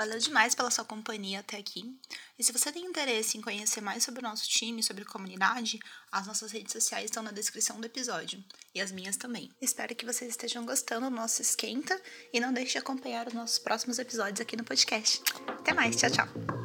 Valeu 0.00 0.18
demais 0.18 0.54
pela 0.54 0.70
sua 0.70 0.82
companhia 0.82 1.40
até 1.40 1.58
aqui. 1.58 1.94
E 2.38 2.42
se 2.42 2.52
você 2.52 2.72
tem 2.72 2.86
interesse 2.86 3.36
em 3.36 3.42
conhecer 3.42 3.82
mais 3.82 4.02
sobre 4.02 4.20
o 4.20 4.22
nosso 4.22 4.48
time, 4.48 4.82
sobre 4.82 5.04
comunidade, 5.04 5.78
as 6.10 6.26
nossas 6.26 6.52
redes 6.52 6.72
sociais 6.72 7.04
estão 7.04 7.22
na 7.22 7.30
descrição 7.30 7.78
do 7.78 7.84
episódio. 7.84 8.42
E 8.74 8.80
as 8.80 8.90
minhas 8.90 9.18
também. 9.18 9.50
Espero 9.60 9.94
que 9.94 10.06
vocês 10.06 10.30
estejam 10.30 10.64
gostando 10.64 11.10
do 11.10 11.14
nosso 11.14 11.42
esquenta 11.42 12.00
e 12.32 12.40
não 12.40 12.50
deixe 12.50 12.72
de 12.72 12.78
acompanhar 12.78 13.28
os 13.28 13.34
nossos 13.34 13.58
próximos 13.58 13.98
episódios 13.98 14.40
aqui 14.40 14.56
no 14.56 14.64
podcast. 14.64 15.20
Até 15.46 15.74
mais, 15.74 15.96
tchau, 15.96 16.10
tchau. 16.10 16.59